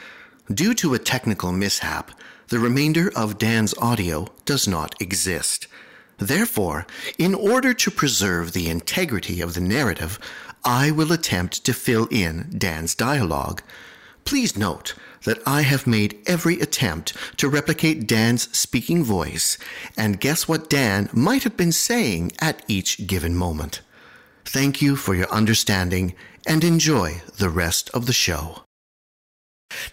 [0.53, 2.11] Due to a technical mishap,
[2.49, 5.67] the remainder of Dan's audio does not exist.
[6.17, 6.85] Therefore,
[7.17, 10.19] in order to preserve the integrity of the narrative,
[10.65, 13.61] I will attempt to fill in Dan's dialogue.
[14.25, 19.57] Please note that I have made every attempt to replicate Dan's speaking voice
[19.97, 23.82] and guess what Dan might have been saying at each given moment.
[24.45, 26.15] Thank you for your understanding
[26.47, 28.63] and enjoy the rest of the show.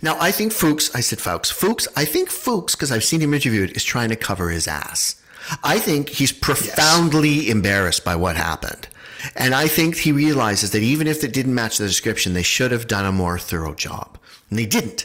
[0.00, 3.34] Now, I think Fouke, I said Fouke, Fouke, I think Fouke, because I've seen him
[3.34, 5.22] interviewed, is trying to cover his ass.
[5.62, 8.88] I think he's profoundly embarrassed by what happened.
[9.34, 12.72] And I think he realizes that even if it didn't match the description, they should
[12.72, 14.18] have done a more thorough job.
[14.50, 15.04] And they didn't.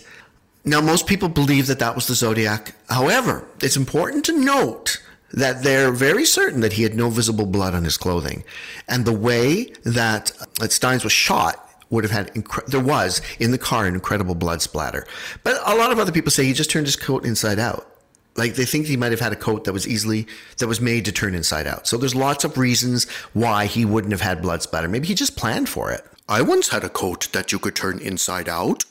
[0.64, 2.76] Now, most people believe that that was the Zodiac.
[2.90, 5.02] However, it's important to note
[5.34, 8.44] that they're very certain that he had no visible blood on his clothing.
[8.88, 13.22] And the way that, uh, that Stines was shot would have had, incre- there was
[13.40, 15.08] in the car an incredible blood splatter.
[15.44, 17.88] But a lot of other people say he just turned his coat inside out.
[18.36, 20.28] Like they think he might have had a coat that was easily,
[20.60, 21.88] that was made to turn inside out.
[21.88, 24.88] So there's lots of reasons why he wouldn't have had blood splatter.
[24.88, 26.06] Maybe he just planned for it.
[26.30, 28.86] I once had a coat that you could turn inside out.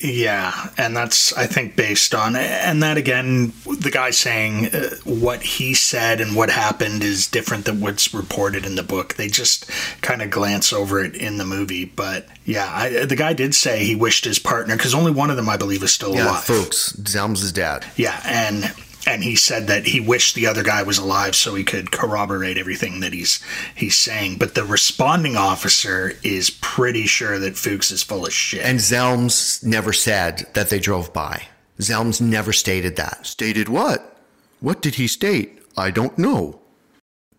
[0.00, 5.42] Yeah, and that's I think based on and that again, the guy saying uh, what
[5.42, 9.14] he said and what happened is different than what's reported in the book.
[9.14, 9.68] They just
[10.00, 13.84] kind of glance over it in the movie, but yeah, I, the guy did say
[13.84, 16.44] he wished his partner because only one of them, I believe, is still Yeah, alive.
[16.44, 17.84] folks, Zelms' dad.
[17.96, 18.72] Yeah, and
[19.06, 22.58] and he said that he wished the other guy was alive so he could corroborate
[22.58, 23.42] everything that he's
[23.74, 24.36] he's saying.
[24.38, 28.64] But the responding officer is pretty sure that Fouke is full of shit.
[28.64, 31.48] And Zelms never said that they drove by.
[31.78, 33.26] Zelms never stated that.
[33.26, 34.16] Stated what?
[34.60, 35.62] What did he state?
[35.76, 36.60] I don't know.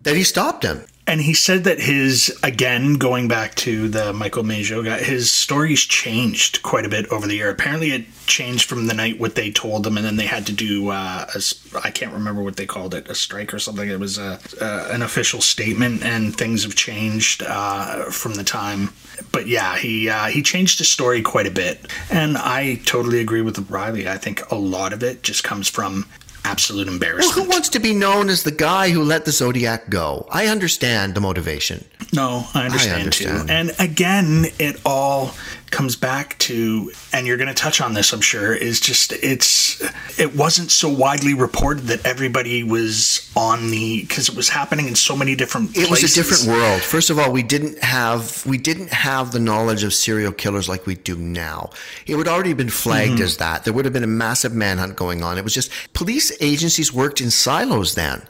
[0.02, 0.86] That he stopped him.
[1.10, 5.82] And he said that his, again, going back to the Michael Mageau guy, his stories
[5.82, 7.50] changed quite a bit over the year.
[7.50, 10.54] Apparently, it changed from the night what they told him, and then they had to
[10.54, 11.42] do, uh, a
[11.84, 13.90] I can't remember what they called it, a strike or something.
[13.90, 18.94] It was a, uh, an official statement, and things have changed uh, from the time.
[19.32, 23.42] But yeah, he uh, he changed his story quite a bit, and I totally agree
[23.42, 24.08] with Riley.
[24.08, 26.06] I think a lot of it just comes from
[26.46, 27.36] absolute embarrassment.
[27.36, 27.46] Well, embarrassment.
[27.46, 30.28] who wants to be known as the guy who let the Zodiac go?
[30.32, 31.86] I understand the motivation.
[32.14, 33.48] No, I understand, understand.
[33.48, 33.54] too.
[33.54, 35.32] And again, it all
[35.72, 39.82] comes back to and you're going to touch on this I'm sure is just it's
[40.20, 44.96] it wasn't so widely reported that everybody was on the cuz it was happening in
[44.96, 46.02] so many different It places.
[46.02, 46.82] was a different world.
[46.82, 50.86] First of all, we didn't have we didn't have the knowledge of serial killers like
[50.88, 51.70] we do now.
[52.08, 53.24] It would already been flagged Mm-hmm.
[53.24, 53.64] as that.
[53.64, 55.38] There would have been a massive manhunt going on.
[55.38, 58.22] It was just police agencies worked in silos then.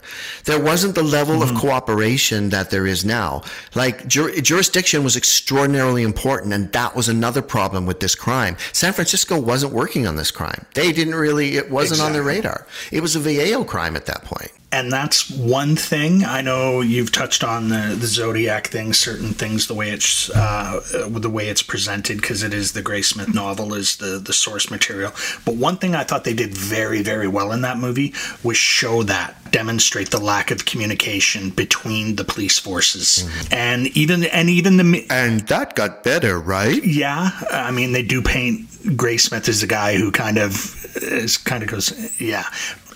[0.45, 1.55] There wasn't the level Mm-hmm.
[1.55, 3.43] of cooperation that there is now.
[3.75, 8.57] Like jur- jurisdiction was extraordinarily important, and that was another problem with this crime.
[8.73, 10.65] San Francisco wasn't working on this crime.
[10.73, 11.57] They didn't really.
[11.57, 12.65] It wasn't on their radar.
[12.91, 14.51] It was a Vallejo crime at that point.
[14.71, 19.65] And that's one thing I know you've touched on the, the zodiac thing, certain things,
[19.65, 23.95] the way it's uh, the way it's presented, because it is the Graysmith novel is
[23.97, 25.11] the the source material.
[25.43, 28.13] But one thing I thought they did very very well in that movie
[28.43, 34.51] was show that demonstrate the lack of communication between the police forces, and even and
[34.51, 36.83] even the And that got better, right?
[36.83, 41.63] yeah, I mean they do paint Graysmith as a guy who kind of is kind
[41.63, 42.45] of goes yeah.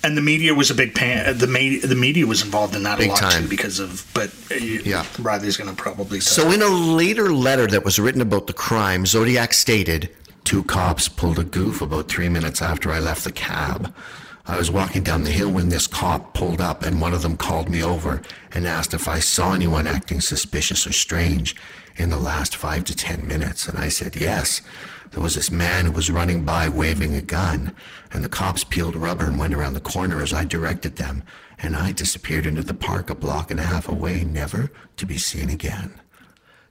[0.03, 1.37] And the media was a big pan.
[1.37, 3.43] The me- the media was involved in that Big a lot time.
[3.43, 4.05] too because of.
[4.13, 5.05] But uh, Yeah.
[5.19, 6.19] Riley's going to probably.
[6.19, 10.09] So, in a later letter that was written about the crime, Zodiac stated,
[10.43, 13.93] Two cops pulled a goof about three minutes after I left the cab.
[14.45, 17.37] I was walking down the hill when this cop pulled up and one of them
[17.37, 21.55] called me over and asked if I saw anyone acting suspicious or strange
[21.95, 23.69] in the last five to ten minutes.
[23.69, 24.61] And I said yes.
[25.13, 27.75] There was this man who was running by waving a gun,
[28.11, 31.21] and the cops peeled rubber and went around the corner as I directed them,
[31.59, 35.19] and I disappeared into the park a block and a half away, never to be
[35.19, 35.93] seen again.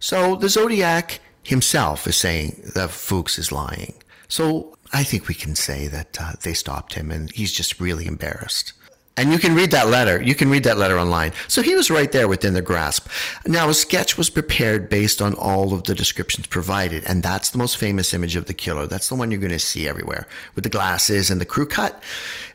[0.00, 3.94] So the Zodiac himself is saying that Fouke is lying.
[4.26, 8.06] So I think we can say that uh, they stopped him and he's just really
[8.06, 8.72] embarrassed.
[9.16, 10.22] And you can read that letter.
[10.22, 11.32] You can read that letter online.
[11.46, 13.08] So he was right there within the grasp.
[13.46, 17.58] Now, a sketch was prepared based on all of the descriptions provided, and that's the
[17.58, 18.86] most famous image of the killer.
[18.86, 22.02] That's the one you're going to see everywhere with the glasses and the crew cut.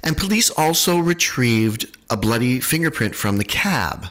[0.03, 4.07] And police also retrieved a bloody fingerprint from the cab.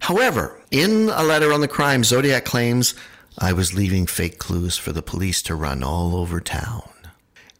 [0.00, 2.94] However, in a letter on the crime, Zodiac claims
[3.38, 6.88] I was leaving fake clues for the police to run all over town.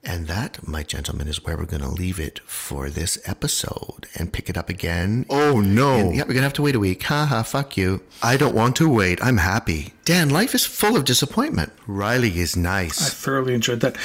[0.05, 4.33] And that, my gentlemen, is where we're going to leave it for this episode and
[4.33, 5.27] pick it up again.
[5.29, 5.97] Oh no.
[5.97, 7.03] And, yeah, we're going to have to wait a week.
[7.05, 8.01] Ha ha, fuck you.
[8.23, 9.23] I don't want to wait.
[9.23, 9.93] I'm happy.
[10.05, 11.73] Dan, life is full of disappointment.
[11.87, 13.03] Riley is nice.
[13.07, 13.97] I thoroughly enjoyed that.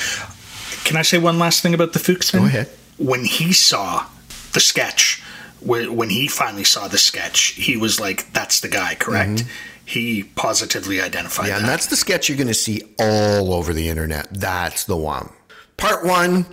[0.83, 2.41] Can I say one last thing about the Fouke thing?
[2.41, 2.69] Go ahead.
[2.97, 4.07] When he saw
[4.51, 5.21] the sketch,
[5.61, 9.45] when he finally saw the sketch, he was like, "That's the guy, correct?"
[9.85, 11.47] He positively identified Mm-hmm.
[11.49, 11.61] Yeah, that.
[11.61, 14.27] and that's the sketch you're going to see all over the internet.
[14.31, 15.29] That's the one.
[15.77, 16.45] Part one,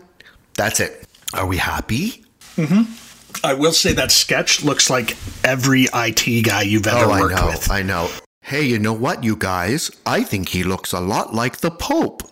[0.54, 1.06] that's it.
[1.34, 2.24] Are we happy?
[2.56, 2.92] Mm-hmm.
[3.44, 7.46] I will say that sketch looks like every IT guy you've ever Oh, I know.
[7.46, 7.70] with.
[7.70, 8.10] I know.
[8.42, 9.90] Hey, you know what, you guys?
[10.04, 12.22] I think he looks a lot like the Pope.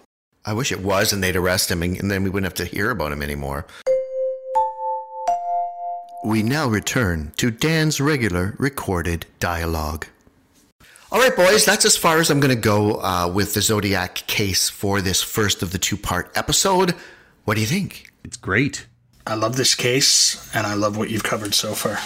[0.44, 2.90] I wish it was, and they'd arrest him, and then we wouldn't have to hear
[2.90, 3.66] about him anymore.
[6.24, 10.06] We now return to Dan's regular recorded dialogue.
[11.10, 14.16] All right, boys, that's as far as I'm going to go uh, with the Zodiac
[14.26, 16.94] case for this first of the two part episode.
[17.46, 18.12] What do you think?
[18.24, 18.86] It's great.
[19.26, 21.98] I love this case, and I love what you've covered so far.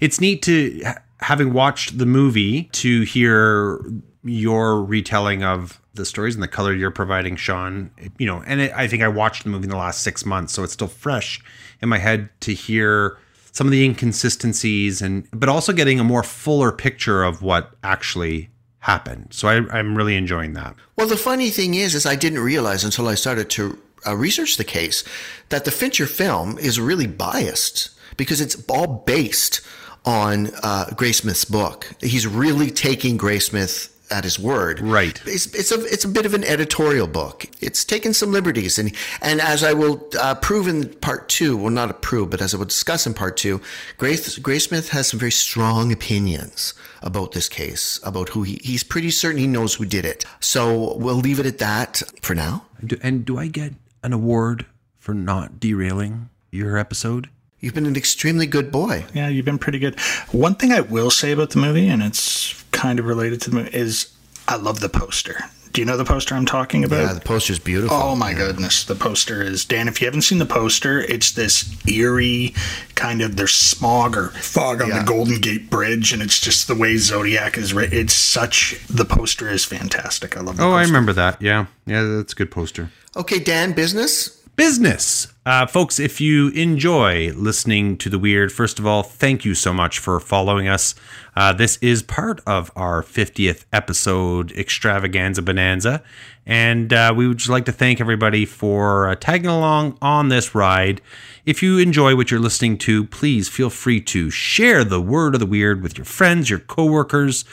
[0.00, 0.82] It's neat to
[1.20, 3.84] having watched the movie to hear
[4.24, 7.90] your retelling of the stories and the color you're providing, Sean.
[8.16, 10.54] You know, and it, I think I watched the movie in the last six months,
[10.54, 11.38] so it's still fresh
[11.82, 13.18] in my head to hear
[13.52, 18.50] some of the inconsistencies and but also getting a more fuller picture of what actually
[18.80, 19.28] happened.
[19.30, 20.74] So I, I'm really enjoying that.
[20.96, 24.56] Well, the funny thing is, is I didn't realize until I started to uh, research
[24.56, 25.04] the case
[25.50, 29.60] that the Fincher film is really biased because it's all based
[30.04, 31.92] on uh, Graysmith's book.
[32.00, 34.80] He's really taking Graysmith at his word.
[34.80, 35.20] Right.
[35.26, 37.46] It's, it's a it's a bit of an editorial book.
[37.60, 41.70] It's taken some liberties, and and as I will uh, prove in part two, well,
[41.70, 43.60] not approve, but as I will discuss in part two,
[43.96, 49.10] Grace Graysmith has some very strong opinions about this case, about who he he's pretty
[49.10, 50.24] certain he knows who did it.
[50.40, 52.66] So we'll leave it at that for now.
[52.84, 54.66] Do, and do I get an award
[54.98, 57.28] for not derailing your episode?
[57.62, 59.06] You've been an extremely good boy.
[59.14, 59.98] Yeah, you've been pretty good.
[60.32, 63.56] One thing I will say about the movie, and it's kind of related to the
[63.56, 64.12] movie, is
[64.48, 65.44] I love the poster.
[65.72, 67.00] Do you know the poster I'm talking about?
[67.06, 67.96] Yeah, the poster's beautiful.
[67.96, 69.88] Oh my goodness, the poster is Dan.
[69.88, 72.52] If you haven't seen the poster, it's this eerie
[72.94, 74.98] kind of there's smog or fog on Yeah.
[74.98, 77.72] the Golden Gate Bridge, and it's just the way Zodiac is.
[77.72, 77.96] Written.
[77.96, 80.36] It's such the poster is fantastic.
[80.36, 80.58] I love.
[80.58, 81.40] The Oh, I remember that.
[81.40, 81.66] Yeah.
[81.86, 82.90] Yeah, that's a good poster.
[83.16, 84.41] Okay, Dan, business.
[84.56, 85.32] Business.
[85.44, 89.72] Uh, folks, if you enjoy listening to The Weird, first of all, thank you so
[89.72, 90.94] much for following us.
[91.34, 96.02] Uh, this is part of our 50th episode extravaganza bonanza.
[96.44, 100.54] And uh, we would just like to thank everybody for uh, tagging along on this
[100.54, 101.00] ride.
[101.44, 105.40] If you enjoy what you're listening to, please feel free to share the word of
[105.40, 107.44] the weird with your friends, your coworkers,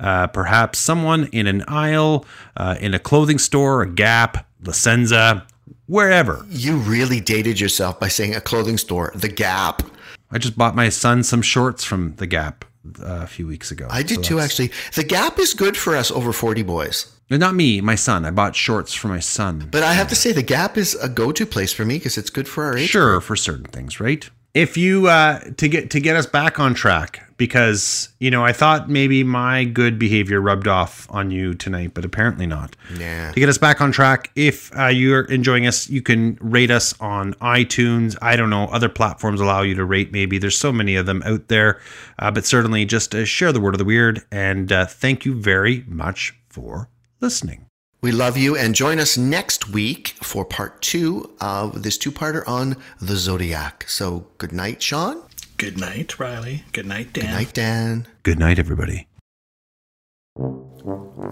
[0.00, 2.24] uh, perhaps someone in an aisle,
[2.56, 5.46] uh, in a clothing store, a Gap, La Senza,
[5.86, 6.44] wherever.
[6.48, 9.82] You really dated yourself by saying a clothing store, The Gap.
[10.30, 12.64] I just bought my son some shorts from the Gap
[13.00, 13.86] uh, a few weeks ago.
[13.90, 14.70] I did So too, actually.
[14.94, 17.10] The Gap is good for us over 40 boys.
[17.30, 18.24] Not me, my son.
[18.24, 19.68] I bought shorts for my son.
[19.70, 22.18] But I have to say, The Gap is a go to place for me because
[22.18, 22.88] it's good for our age.
[22.90, 24.28] sure, for certain things, right?
[24.54, 28.52] If you uh, to get to get us back on track, because you know I
[28.52, 32.76] thought maybe my good behavior rubbed off on you tonight, but apparently not.
[32.96, 33.32] Yeah.
[33.32, 36.94] To get us back on track, if uh, you're enjoying us, you can rate us
[37.00, 38.16] on iTunes.
[38.22, 40.12] I don't know, other platforms allow you to rate.
[40.12, 41.80] Maybe there's so many of them out there,
[42.18, 44.22] uh, but certainly just uh, share the word of the weird.
[44.30, 46.88] And uh, thank you very much for
[47.20, 47.63] listening.
[48.04, 52.46] We love you and join us next week for part two of this two parter
[52.46, 53.88] on the Zodiac.
[53.88, 55.22] So good night, Sean.
[55.56, 56.64] Good night, Riley.
[56.72, 57.24] Good night, Dan.
[57.24, 58.06] Good night, Dan.
[58.22, 59.08] Good night, everybody.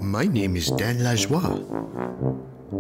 [0.01, 1.61] My name is Dan Lajoie.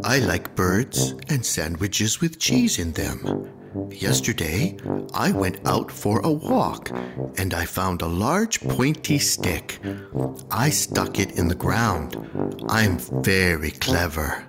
[0.04, 3.46] I like birds and sandwiches with cheese in them.
[3.90, 4.76] Yesterday,
[5.14, 6.90] I went out for a walk
[7.38, 9.78] and I found a large pointy stick.
[10.50, 12.16] I stuck it in the ground.
[12.68, 14.46] I'm very clever.